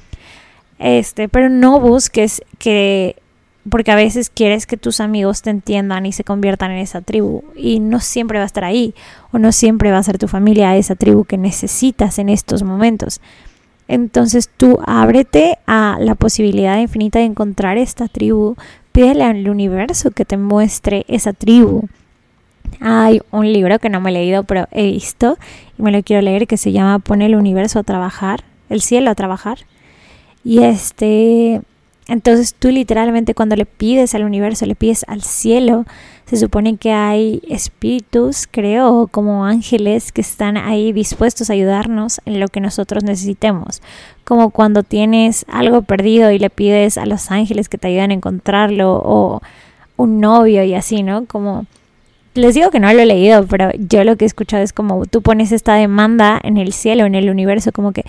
este, 0.79 1.27
pero 1.27 1.49
no 1.49 1.79
busques 1.79 2.41
que 2.57 3.17
porque 3.69 3.91
a 3.91 3.95
veces 3.95 4.29
quieres 4.29 4.65
que 4.65 4.77
tus 4.77 5.01
amigos 5.01 5.41
te 5.41 5.49
entiendan 5.49 6.05
y 6.05 6.13
se 6.13 6.23
conviertan 6.23 6.71
en 6.71 6.79
esa 6.79 7.01
tribu 7.01 7.43
y 7.55 7.79
no 7.79 7.99
siempre 7.99 8.39
va 8.39 8.43
a 8.43 8.47
estar 8.47 8.63
ahí 8.63 8.95
o 9.31 9.37
no 9.37 9.51
siempre 9.51 9.91
va 9.91 9.97
a 9.97 10.03
ser 10.03 10.17
tu 10.17 10.27
familia 10.27 10.75
esa 10.77 10.95
tribu 10.95 11.25
que 11.25 11.37
necesitas 11.37 12.17
en 12.17 12.29
estos 12.29 12.63
momentos. 12.63 13.19
Entonces 13.87 14.49
tú 14.55 14.79
ábrete 14.85 15.59
a 15.67 15.97
la 15.99 16.15
posibilidad 16.15 16.79
infinita 16.79 17.19
de 17.19 17.25
encontrar 17.25 17.77
esta 17.77 18.07
tribu, 18.07 18.55
pídele 18.91 19.23
al 19.23 19.49
universo 19.49 20.11
que 20.11 20.25
te 20.25 20.37
muestre 20.37 21.05
esa 21.07 21.33
tribu. 21.33 21.87
Hay 22.79 23.21
un 23.31 23.51
libro 23.51 23.79
que 23.79 23.89
no 23.89 23.99
me 23.99 24.11
he 24.11 24.13
leído, 24.13 24.43
pero 24.43 24.67
he 24.71 24.85
visto 24.85 25.37
y 25.77 25.81
me 25.81 25.91
lo 25.91 26.01
quiero 26.03 26.21
leer 26.21 26.47
que 26.47 26.57
se 26.57 26.71
llama 26.71 26.99
Pone 26.99 27.25
el 27.25 27.35
universo 27.35 27.79
a 27.79 27.83
trabajar, 27.83 28.43
el 28.69 28.81
cielo 28.81 29.11
a 29.11 29.15
trabajar 29.15 29.59
y 30.43 30.63
este, 30.63 31.61
entonces 32.07 32.55
tú 32.57 32.69
literalmente 32.69 33.33
cuando 33.33 33.55
le 33.55 33.65
pides 33.65 34.15
al 34.15 34.23
universo, 34.23 34.65
le 34.65 34.75
pides 34.75 35.05
al 35.07 35.21
cielo, 35.21 35.85
se 36.25 36.37
supone 36.37 36.77
que 36.77 36.91
hay 36.91 37.41
espíritus, 37.49 38.47
creo, 38.49 39.07
como 39.11 39.45
ángeles 39.45 40.11
que 40.11 40.21
están 40.21 40.57
ahí 40.57 40.91
dispuestos 40.91 41.49
a 41.49 41.53
ayudarnos 41.53 42.21
en 42.25 42.39
lo 42.39 42.47
que 42.47 42.61
nosotros 42.61 43.03
necesitemos. 43.03 43.81
Como 44.23 44.51
cuando 44.51 44.83
tienes 44.83 45.45
algo 45.47 45.81
perdido 45.81 46.31
y 46.31 46.37
le 46.37 46.51
pides 46.51 46.97
a 46.99 47.07
los 47.07 47.31
ángeles 47.31 47.67
que 47.67 47.79
te 47.79 47.87
ayuden 47.87 48.11
a 48.11 48.13
encontrarlo 48.13 49.01
o 49.03 49.41
un 49.97 50.19
novio 50.19 50.63
y 50.63 50.75
así, 50.75 51.03
¿no? 51.03 51.25
Como 51.25 51.65
les 52.35 52.55
digo 52.55 52.69
que 52.69 52.79
no 52.79 52.93
lo 52.93 52.99
he 53.01 53.05
leído, 53.05 53.45
pero 53.47 53.71
yo 53.77 54.03
lo 54.03 54.15
que 54.15 54.25
he 54.25 54.27
escuchado 54.27 54.63
es 54.63 54.71
como 54.71 55.05
tú 55.05 55.21
pones 55.21 55.51
esta 55.51 55.75
demanda 55.75 56.39
en 56.43 56.57
el 56.57 56.73
cielo, 56.73 57.05
en 57.05 57.15
el 57.15 57.29
universo, 57.29 57.71
como 57.71 57.91
que 57.91 58.05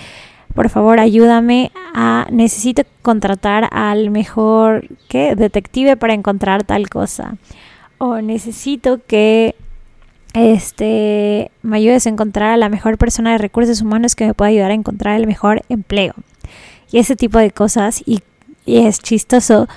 por 0.55 0.69
favor 0.69 1.01
ayúdame 1.01 1.71
a, 1.95 2.27
necesito 2.31 2.83
contratar 3.03 3.69
al 3.73 4.11
mejor, 4.11 4.89
¿qué? 5.09 5.35
Detective 5.35 5.97
para 5.97 6.15
encontrar 6.15 6.65
tal 6.65 6.89
cosa. 6.89 7.37
O 7.99 8.21
necesito 8.21 9.01
que 9.07 9.55
este, 10.35 11.51
me 11.63 11.77
ayudes 11.77 12.07
a 12.07 12.11
encontrar 12.11 12.51
a 12.51 12.57
la 12.57 12.69
mejor 12.69 12.99
persona 12.99 13.33
de 13.33 13.39
recursos 13.39 13.81
humanos 13.81 14.15
que 14.15 14.27
me 14.27 14.35
pueda 14.35 14.51
ayudar 14.51 14.71
a 14.71 14.75
encontrar 14.75 15.19
el 15.19 15.27
mejor 15.27 15.63
empleo. 15.69 16.15
Y 16.91 16.99
ese 16.99 17.17
tipo 17.17 17.39
de 17.39 17.51
cosas. 17.51 18.03
Y, 18.07 18.21
es 18.67 19.01
chistoso 19.01 19.69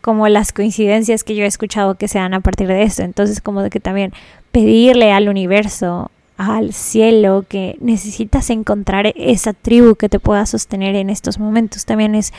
como 0.00 0.26
las 0.28 0.52
coincidencias 0.52 1.24
que 1.24 1.34
yo 1.34 1.44
he 1.44 1.46
escuchado 1.46 1.96
que 1.96 2.08
se 2.08 2.18
dan 2.18 2.32
a 2.32 2.40
partir 2.40 2.68
de 2.68 2.82
esto. 2.82 3.02
Entonces 3.02 3.40
como 3.40 3.62
de 3.62 3.68
que 3.68 3.80
también 3.80 4.12
pedirle 4.50 5.12
al 5.12 5.28
universo 5.28 6.10
al 6.40 6.72
cielo, 6.72 7.44
que 7.46 7.76
necesitas 7.80 8.48
encontrar 8.48 9.12
esa 9.14 9.52
tribu 9.52 9.94
que 9.94 10.08
te 10.08 10.18
pueda 10.18 10.46
sostener 10.46 10.96
en 10.96 11.10
estos 11.10 11.38
momentos. 11.38 11.84
También 11.84 12.14
es 12.14 12.32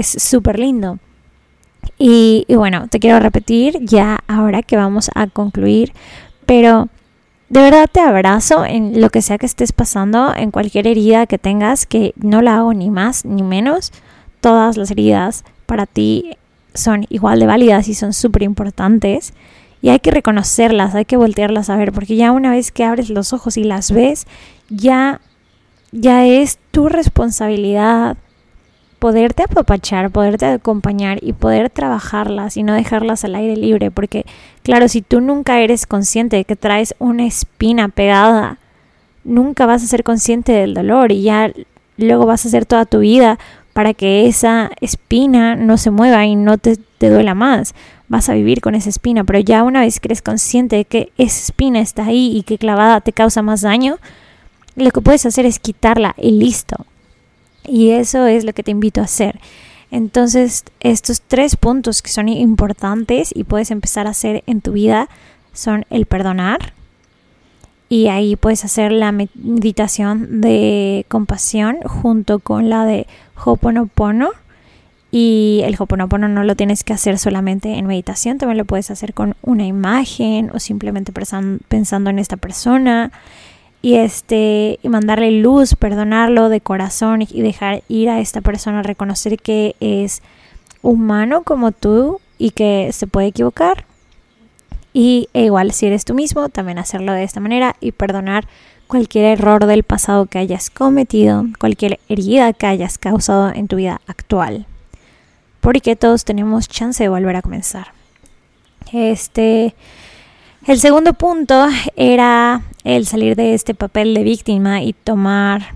súper 0.00 0.58
lindo. 0.58 0.98
Y, 1.96 2.44
y 2.48 2.56
bueno, 2.56 2.88
te 2.88 2.98
quiero 2.98 3.20
repetir 3.20 3.78
ya 3.80 4.18
ahora 4.26 4.62
que 4.62 4.76
vamos 4.76 5.10
a 5.14 5.28
concluir, 5.28 5.92
pero 6.44 6.88
de 7.48 7.60
verdad 7.60 7.88
te 7.90 8.00
abrazo 8.00 8.64
en 8.64 9.00
lo 9.00 9.10
que 9.10 9.22
sea 9.22 9.38
que 9.38 9.46
estés 9.46 9.72
pasando, 9.72 10.34
en 10.34 10.50
cualquier 10.50 10.88
herida 10.88 11.26
que 11.26 11.38
tengas, 11.38 11.86
que 11.86 12.12
no 12.16 12.42
la 12.42 12.56
hago 12.56 12.74
ni 12.74 12.90
más 12.90 13.24
ni 13.24 13.42
menos. 13.42 13.92
Todas 14.40 14.76
las 14.76 14.90
heridas 14.90 15.44
para 15.66 15.86
ti 15.86 16.36
son 16.74 17.06
igual 17.08 17.38
de 17.38 17.46
válidas 17.46 17.86
y 17.86 17.94
son 17.94 18.12
súper 18.12 18.42
importantes. 18.42 19.32
Y 19.86 19.88
hay 19.88 20.00
que 20.00 20.10
reconocerlas, 20.10 20.96
hay 20.96 21.04
que 21.04 21.16
voltearlas 21.16 21.70
a 21.70 21.76
ver, 21.76 21.92
porque 21.92 22.16
ya 22.16 22.32
una 22.32 22.50
vez 22.50 22.72
que 22.72 22.82
abres 22.82 23.08
los 23.08 23.32
ojos 23.32 23.56
y 23.56 23.62
las 23.62 23.92
ves, 23.92 24.26
ya, 24.68 25.20
ya 25.92 26.26
es 26.26 26.58
tu 26.72 26.88
responsabilidad 26.88 28.16
poderte 28.98 29.44
apapachar, 29.44 30.10
poderte 30.10 30.44
acompañar 30.46 31.20
y 31.22 31.34
poder 31.34 31.70
trabajarlas 31.70 32.56
y 32.56 32.64
no 32.64 32.74
dejarlas 32.74 33.24
al 33.24 33.36
aire 33.36 33.56
libre, 33.56 33.92
porque 33.92 34.26
claro, 34.64 34.88
si 34.88 35.02
tú 35.02 35.20
nunca 35.20 35.60
eres 35.60 35.86
consciente 35.86 36.34
de 36.34 36.44
que 36.44 36.56
traes 36.56 36.96
una 36.98 37.24
espina 37.24 37.88
pegada, 37.88 38.58
nunca 39.22 39.66
vas 39.66 39.84
a 39.84 39.86
ser 39.86 40.02
consciente 40.02 40.50
del 40.50 40.74
dolor 40.74 41.12
y 41.12 41.22
ya 41.22 41.52
luego 41.96 42.26
vas 42.26 42.44
a 42.44 42.48
hacer 42.48 42.66
toda 42.66 42.86
tu 42.86 42.98
vida 42.98 43.38
para 43.72 43.94
que 43.94 44.26
esa 44.26 44.68
espina 44.80 45.54
no 45.54 45.78
se 45.78 45.92
mueva 45.92 46.26
y 46.26 46.34
no 46.34 46.58
te, 46.58 46.76
te 46.98 47.08
duela 47.08 47.36
más 47.36 47.72
vas 48.08 48.28
a 48.28 48.34
vivir 48.34 48.60
con 48.60 48.74
esa 48.74 48.88
espina, 48.88 49.24
pero 49.24 49.38
ya 49.40 49.62
una 49.62 49.80
vez 49.80 50.00
que 50.00 50.08
eres 50.08 50.22
consciente 50.22 50.76
de 50.76 50.84
que 50.84 51.12
esa 51.18 51.40
espina 51.40 51.80
está 51.80 52.06
ahí 52.06 52.36
y 52.36 52.42
que 52.42 52.58
clavada 52.58 53.00
te 53.00 53.12
causa 53.12 53.42
más 53.42 53.62
daño, 53.62 53.98
lo 54.76 54.90
que 54.90 55.00
puedes 55.00 55.26
hacer 55.26 55.46
es 55.46 55.58
quitarla 55.58 56.14
y 56.16 56.32
listo. 56.32 56.86
Y 57.64 57.90
eso 57.90 58.26
es 58.26 58.44
lo 58.44 58.52
que 58.52 58.62
te 58.62 58.70
invito 58.70 59.00
a 59.00 59.04
hacer. 59.04 59.40
Entonces, 59.90 60.64
estos 60.80 61.22
tres 61.22 61.56
puntos 61.56 62.02
que 62.02 62.10
son 62.10 62.28
importantes 62.28 63.30
y 63.34 63.44
puedes 63.44 63.70
empezar 63.70 64.06
a 64.06 64.10
hacer 64.10 64.42
en 64.46 64.60
tu 64.60 64.72
vida 64.72 65.08
son 65.52 65.84
el 65.90 66.06
perdonar. 66.06 66.74
Y 67.88 68.08
ahí 68.08 68.34
puedes 68.34 68.64
hacer 68.64 68.90
la 68.90 69.12
meditación 69.12 70.40
de 70.40 71.06
compasión 71.08 71.78
junto 71.84 72.40
con 72.40 72.68
la 72.68 72.84
de 72.84 73.06
Hoponopono. 73.44 74.30
Y 75.18 75.62
el 75.64 75.76
Hoponopono 75.78 76.28
no 76.28 76.44
lo 76.44 76.56
tienes 76.56 76.84
que 76.84 76.92
hacer 76.92 77.18
solamente 77.18 77.78
en 77.78 77.86
meditación, 77.86 78.36
también 78.36 78.58
lo 78.58 78.66
puedes 78.66 78.90
hacer 78.90 79.14
con 79.14 79.34
una 79.40 79.64
imagen 79.64 80.50
o 80.52 80.58
simplemente 80.58 81.10
pensando 81.10 82.10
en 82.10 82.18
esta 82.18 82.36
persona 82.36 83.10
y 83.80 83.94
este 83.94 84.78
y 84.82 84.88
mandarle 84.90 85.30
luz, 85.30 85.74
perdonarlo 85.74 86.50
de 86.50 86.60
corazón 86.60 87.22
y 87.22 87.40
dejar 87.40 87.82
ir 87.88 88.10
a 88.10 88.20
esta 88.20 88.42
persona, 88.42 88.82
reconocer 88.82 89.38
que 89.38 89.74
es 89.80 90.20
humano 90.82 91.44
como 91.44 91.72
tú 91.72 92.20
y 92.36 92.50
que 92.50 92.90
se 92.92 93.06
puede 93.06 93.28
equivocar. 93.28 93.86
Y 94.92 95.30
e 95.32 95.44
igual 95.44 95.72
si 95.72 95.86
eres 95.86 96.04
tú 96.04 96.12
mismo, 96.12 96.50
también 96.50 96.78
hacerlo 96.78 97.14
de 97.14 97.24
esta 97.24 97.40
manera 97.40 97.74
y 97.80 97.92
perdonar 97.92 98.46
cualquier 98.86 99.24
error 99.24 99.64
del 99.64 99.82
pasado 99.82 100.26
que 100.26 100.40
hayas 100.40 100.68
cometido, 100.68 101.46
cualquier 101.58 102.00
herida 102.10 102.52
que 102.52 102.66
hayas 102.66 102.98
causado 102.98 103.50
en 103.54 103.66
tu 103.66 103.76
vida 103.76 104.02
actual. 104.06 104.66
Porque 105.66 105.96
todos 105.96 106.24
tenemos 106.24 106.68
chance 106.68 107.02
de 107.02 107.08
volver 107.08 107.34
a 107.34 107.42
comenzar. 107.42 107.88
Este 108.92 109.74
el 110.64 110.78
segundo 110.78 111.12
punto 111.12 111.66
era 111.96 112.62
el 112.84 113.04
salir 113.04 113.34
de 113.34 113.52
este 113.52 113.74
papel 113.74 114.14
de 114.14 114.22
víctima 114.22 114.82
y 114.82 114.92
tomar 114.92 115.72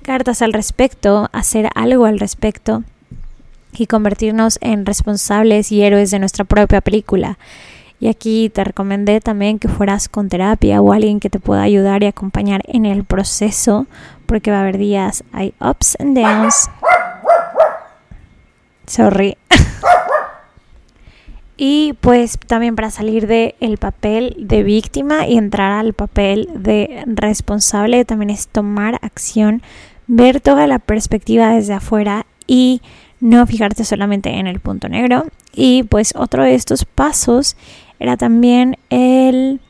cartas 0.00 0.40
al 0.40 0.54
respecto, 0.54 1.28
hacer 1.34 1.68
algo 1.74 2.06
al 2.06 2.18
respecto 2.18 2.82
y 3.74 3.88
convertirnos 3.88 4.56
en 4.62 4.86
responsables 4.86 5.70
y 5.70 5.82
héroes 5.82 6.10
de 6.10 6.20
nuestra 6.20 6.46
propia 6.46 6.80
película. 6.80 7.36
Y 8.00 8.08
aquí 8.08 8.48
te 8.48 8.64
recomendé 8.64 9.20
también 9.20 9.58
que 9.58 9.68
fueras 9.68 10.08
con 10.08 10.30
terapia 10.30 10.80
o 10.80 10.94
alguien 10.94 11.20
que 11.20 11.28
te 11.28 11.40
pueda 11.40 11.60
ayudar 11.60 12.02
y 12.04 12.06
acompañar 12.06 12.62
en 12.64 12.86
el 12.86 13.04
proceso, 13.04 13.86
porque 14.24 14.50
va 14.50 14.56
a 14.56 14.60
haber 14.62 14.78
días, 14.78 15.24
hay 15.34 15.52
ups 15.60 15.94
and 16.00 16.18
downs. 16.18 16.70
Sorry. 18.88 19.36
Y 21.60 21.94
pues 22.00 22.38
también 22.46 22.76
para 22.76 22.92
salir 22.92 23.26
del 23.26 23.56
el 23.58 23.78
papel 23.78 24.36
de 24.38 24.62
víctima 24.62 25.26
y 25.26 25.36
entrar 25.36 25.72
al 25.72 25.92
papel 25.92 26.48
de 26.54 27.02
responsable 27.06 28.04
también 28.04 28.30
es 28.30 28.46
tomar 28.46 29.00
acción, 29.02 29.60
ver 30.06 30.40
toda 30.40 30.68
la 30.68 30.78
perspectiva 30.78 31.52
desde 31.52 31.74
afuera 31.74 32.26
y 32.46 32.80
no 33.18 33.44
fijarte 33.44 33.84
solamente 33.84 34.30
en 34.30 34.46
el 34.46 34.60
punto 34.60 34.88
negro. 34.88 35.26
Y 35.52 35.82
pues 35.82 36.14
otro 36.16 36.44
de 36.44 36.54
estos 36.54 36.84
pasos 36.84 37.56
era 37.98 38.16
también 38.16 38.78
el 38.88 39.60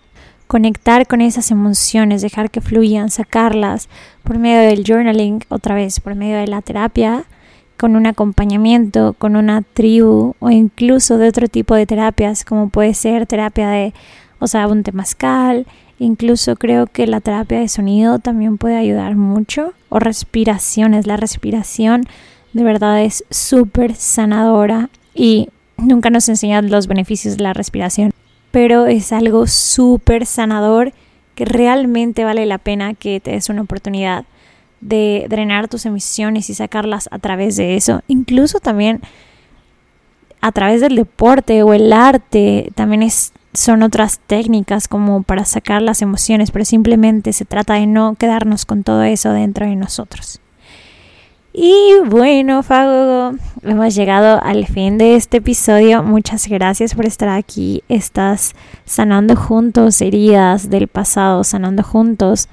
conectar 0.46 1.06
con 1.06 1.22
esas 1.22 1.50
emociones, 1.50 2.20
dejar 2.20 2.50
que 2.50 2.60
fluyan, 2.60 3.08
sacarlas 3.08 3.88
por 4.24 4.38
medio 4.38 4.60
del 4.68 4.84
journaling, 4.86 5.42
otra 5.48 5.74
vez 5.74 6.00
por 6.00 6.14
medio 6.14 6.36
de 6.36 6.48
la 6.48 6.60
terapia 6.60 7.24
con 7.78 7.96
un 7.96 8.06
acompañamiento, 8.06 9.14
con 9.18 9.36
una 9.36 9.62
tribu 9.62 10.34
o 10.40 10.50
incluso 10.50 11.16
de 11.16 11.28
otro 11.28 11.48
tipo 11.48 11.74
de 11.74 11.86
terapias, 11.86 12.44
como 12.44 12.68
puede 12.68 12.92
ser 12.92 13.26
terapia 13.26 13.68
de, 13.70 13.94
o 14.40 14.46
sea, 14.46 14.66
un 14.66 14.82
temazcal, 14.82 15.66
incluso 15.98 16.56
creo 16.56 16.86
que 16.86 17.06
la 17.06 17.20
terapia 17.20 17.60
de 17.60 17.68
sonido 17.68 18.18
también 18.18 18.58
puede 18.58 18.76
ayudar 18.76 19.16
mucho, 19.16 19.72
o 19.88 19.98
respiraciones, 20.00 21.06
la 21.06 21.16
respiración 21.16 22.04
de 22.52 22.64
verdad 22.64 23.02
es 23.02 23.24
súper 23.30 23.94
sanadora 23.94 24.90
y 25.14 25.48
nunca 25.76 26.10
nos 26.10 26.28
enseñan 26.28 26.70
los 26.70 26.88
beneficios 26.88 27.36
de 27.36 27.44
la 27.44 27.52
respiración, 27.52 28.10
pero 28.50 28.86
es 28.86 29.12
algo 29.12 29.46
súper 29.46 30.26
sanador 30.26 30.92
que 31.34 31.44
realmente 31.44 32.24
vale 32.24 32.44
la 32.46 32.58
pena 32.58 32.94
que 32.94 33.20
te 33.20 33.30
des 33.30 33.48
una 33.48 33.62
oportunidad 33.62 34.24
de 34.80 35.26
drenar 35.28 35.68
tus 35.68 35.86
emisiones 35.86 36.50
y 36.50 36.54
sacarlas 36.54 37.08
a 37.10 37.18
través 37.18 37.56
de 37.56 37.76
eso. 37.76 38.02
Incluso 38.08 38.60
también 38.60 39.00
a 40.40 40.52
través 40.52 40.80
del 40.80 40.96
deporte 40.96 41.62
o 41.62 41.74
el 41.74 41.92
arte, 41.92 42.70
también 42.74 43.02
es, 43.02 43.32
son 43.54 43.82
otras 43.82 44.20
técnicas 44.26 44.88
como 44.88 45.22
para 45.22 45.44
sacar 45.44 45.82
las 45.82 46.02
emociones, 46.02 46.50
pero 46.50 46.64
simplemente 46.64 47.32
se 47.32 47.44
trata 47.44 47.74
de 47.74 47.86
no 47.86 48.14
quedarnos 48.14 48.64
con 48.64 48.84
todo 48.84 49.02
eso 49.02 49.32
dentro 49.32 49.66
de 49.66 49.76
nosotros. 49.76 50.40
Y 51.52 51.94
bueno, 52.06 52.62
Fago, 52.62 53.32
hemos 53.62 53.94
llegado 53.94 54.40
al 54.44 54.66
fin 54.66 54.96
de 54.96 55.16
este 55.16 55.38
episodio. 55.38 56.04
Muchas 56.04 56.46
gracias 56.46 56.94
por 56.94 57.04
estar 57.04 57.30
aquí. 57.30 57.82
Estás 57.88 58.54
sanando 58.84 59.34
juntos 59.34 60.00
heridas 60.00 60.70
del 60.70 60.86
pasado, 60.86 61.42
sanando 61.42 61.82
juntos 61.82 62.48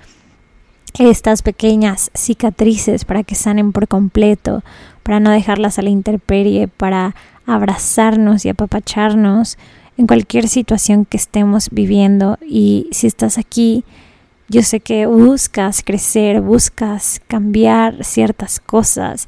estas 0.98 1.42
pequeñas 1.42 2.12
cicatrices 2.14 3.06
para 3.06 3.24
que 3.24 3.36
sanen 3.36 3.72
por 3.72 3.88
completo, 3.88 4.64
para 5.04 5.20
no 5.20 5.32
dejarlas 5.32 5.78
a 5.78 5.82
la 5.82 5.90
intemperie, 5.90 6.68
para 6.68 7.16
abrazarnos 7.46 8.46
y 8.46 8.50
apapacharnos 8.50 9.58
en 9.98 10.08
cualquier 10.08 10.48
situación 10.48 11.06
que 11.06 11.18
estemos 11.18 11.70
viviendo. 11.72 12.38
Y 12.46 12.88
si 12.92 13.08
estás 13.08 13.38
aquí, 13.38 13.84
yo 14.48 14.62
sé 14.62 14.80
que 14.80 15.06
buscas 15.06 15.84
crecer, 15.84 16.42
buscas 16.42 17.22
cambiar 17.28 18.04
ciertas 18.04 18.60
cosas 18.60 19.28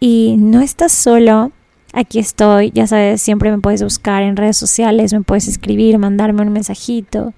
y 0.00 0.36
no 0.38 0.60
estás 0.60 0.92
solo. 0.92 1.52
Aquí 1.92 2.18
estoy, 2.18 2.72
ya 2.74 2.86
sabes, 2.86 3.22
siempre 3.22 3.50
me 3.50 3.58
puedes 3.58 3.82
buscar 3.82 4.22
en 4.22 4.36
redes 4.36 4.56
sociales, 4.56 5.12
me 5.12 5.22
puedes 5.22 5.48
escribir, 5.48 5.98
mandarme 5.98 6.42
un 6.42 6.52
mensajito 6.52 7.32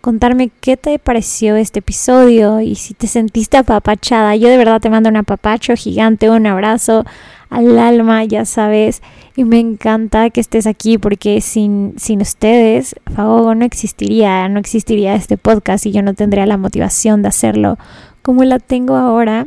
contarme 0.00 0.50
qué 0.60 0.76
te 0.76 0.98
pareció 0.98 1.56
este 1.56 1.80
episodio 1.80 2.60
y 2.60 2.76
si 2.76 2.94
te 2.94 3.06
sentiste 3.06 3.56
apapachada. 3.56 4.36
Yo 4.36 4.48
de 4.48 4.56
verdad 4.56 4.80
te 4.80 4.90
mando 4.90 5.08
un 5.08 5.16
apapacho 5.16 5.74
gigante, 5.74 6.30
un 6.30 6.46
abrazo 6.46 7.04
al 7.50 7.78
alma, 7.78 8.24
ya 8.24 8.44
sabes. 8.44 9.02
Y 9.36 9.44
me 9.44 9.58
encanta 9.58 10.30
que 10.30 10.40
estés 10.40 10.66
aquí 10.66 10.98
porque 10.98 11.40
sin, 11.40 11.94
sin 11.96 12.20
ustedes, 12.20 12.94
Fagogo 13.14 13.54
no 13.54 13.64
existiría, 13.64 14.48
no 14.48 14.58
existiría 14.60 15.14
este 15.14 15.36
podcast 15.36 15.86
y 15.86 15.92
yo 15.92 16.02
no 16.02 16.14
tendría 16.14 16.46
la 16.46 16.56
motivación 16.56 17.22
de 17.22 17.28
hacerlo 17.28 17.78
como 18.22 18.44
la 18.44 18.58
tengo 18.58 18.96
ahora. 18.96 19.46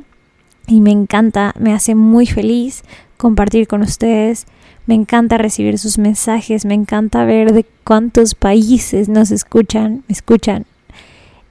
Y 0.68 0.80
me 0.80 0.92
encanta, 0.92 1.54
me 1.60 1.74
hace 1.74 1.96
muy 1.96 2.26
feliz 2.26 2.84
compartir 3.18 3.68
con 3.68 3.82
ustedes 3.82 4.48
me 4.86 4.96
encanta 4.96 5.38
recibir 5.38 5.78
sus 5.78 5.98
mensajes, 5.98 6.66
me 6.66 6.74
encanta 6.74 7.26
ver 7.26 7.54
de 7.54 7.66
cuántos 7.84 8.36
países 8.36 9.10
nos 9.10 9.32
escuchan, 9.32 10.04
me 10.08 10.14
escuchan. 10.14 10.66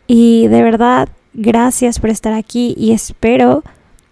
Y 0.07 0.49
de 0.49 0.63
verdad, 0.63 1.09
gracias 1.35 2.01
por 2.01 2.11
estar 2.11 2.33
aquí 2.33 2.75
y 2.77 2.93
espero 2.93 3.63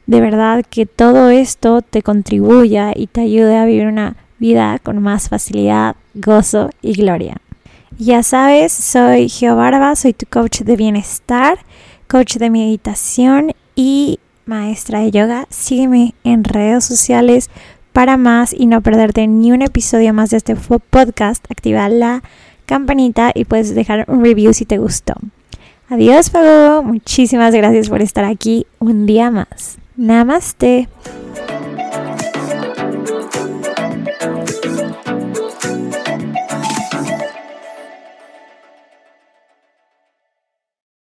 de 0.06 0.20
verdad 0.20 0.64
que 0.68 0.86
todo 0.86 1.28
esto 1.28 1.82
te 1.82 2.02
contribuya 2.02 2.92
y 2.94 3.08
te 3.08 3.20
ayude 3.20 3.56
a 3.56 3.66
vivir 3.66 3.86
una 3.86 4.16
vida 4.38 4.78
con 4.82 5.02
más 5.02 5.28
facilidad, 5.28 5.96
gozo 6.14 6.70
y 6.80 6.94
gloria. 6.94 7.36
Ya 7.98 8.22
sabes, 8.22 8.72
soy 8.72 9.28
Geo 9.28 9.56
Barba, 9.56 9.96
soy 9.96 10.12
tu 10.12 10.24
coach 10.26 10.60
de 10.60 10.76
bienestar, 10.76 11.58
coach 12.06 12.36
de 12.36 12.48
meditación 12.48 13.52
y 13.74 14.20
maestra 14.46 15.00
de 15.00 15.10
yoga. 15.10 15.46
Sígueme 15.50 16.14
en 16.24 16.44
redes 16.44 16.84
sociales 16.84 17.50
para 17.98 18.16
más 18.16 18.54
y 18.56 18.66
no 18.66 18.80
perderte 18.80 19.26
ni 19.26 19.50
un 19.50 19.60
episodio 19.60 20.14
más 20.14 20.30
de 20.30 20.36
este 20.36 20.54
podcast, 20.54 21.44
activa 21.50 21.88
la 21.88 22.22
campanita 22.64 23.32
y 23.34 23.44
puedes 23.44 23.74
dejar 23.74 24.04
un 24.06 24.22
review 24.22 24.52
si 24.54 24.64
te 24.64 24.78
gustó. 24.78 25.14
Adiós, 25.88 26.30
Fago. 26.30 26.84
Muchísimas 26.84 27.52
gracias 27.52 27.88
por 27.88 28.00
estar 28.00 28.24
aquí 28.24 28.68
un 28.78 29.04
día 29.04 29.32
más. 29.32 29.78
Namaste. 29.96 30.88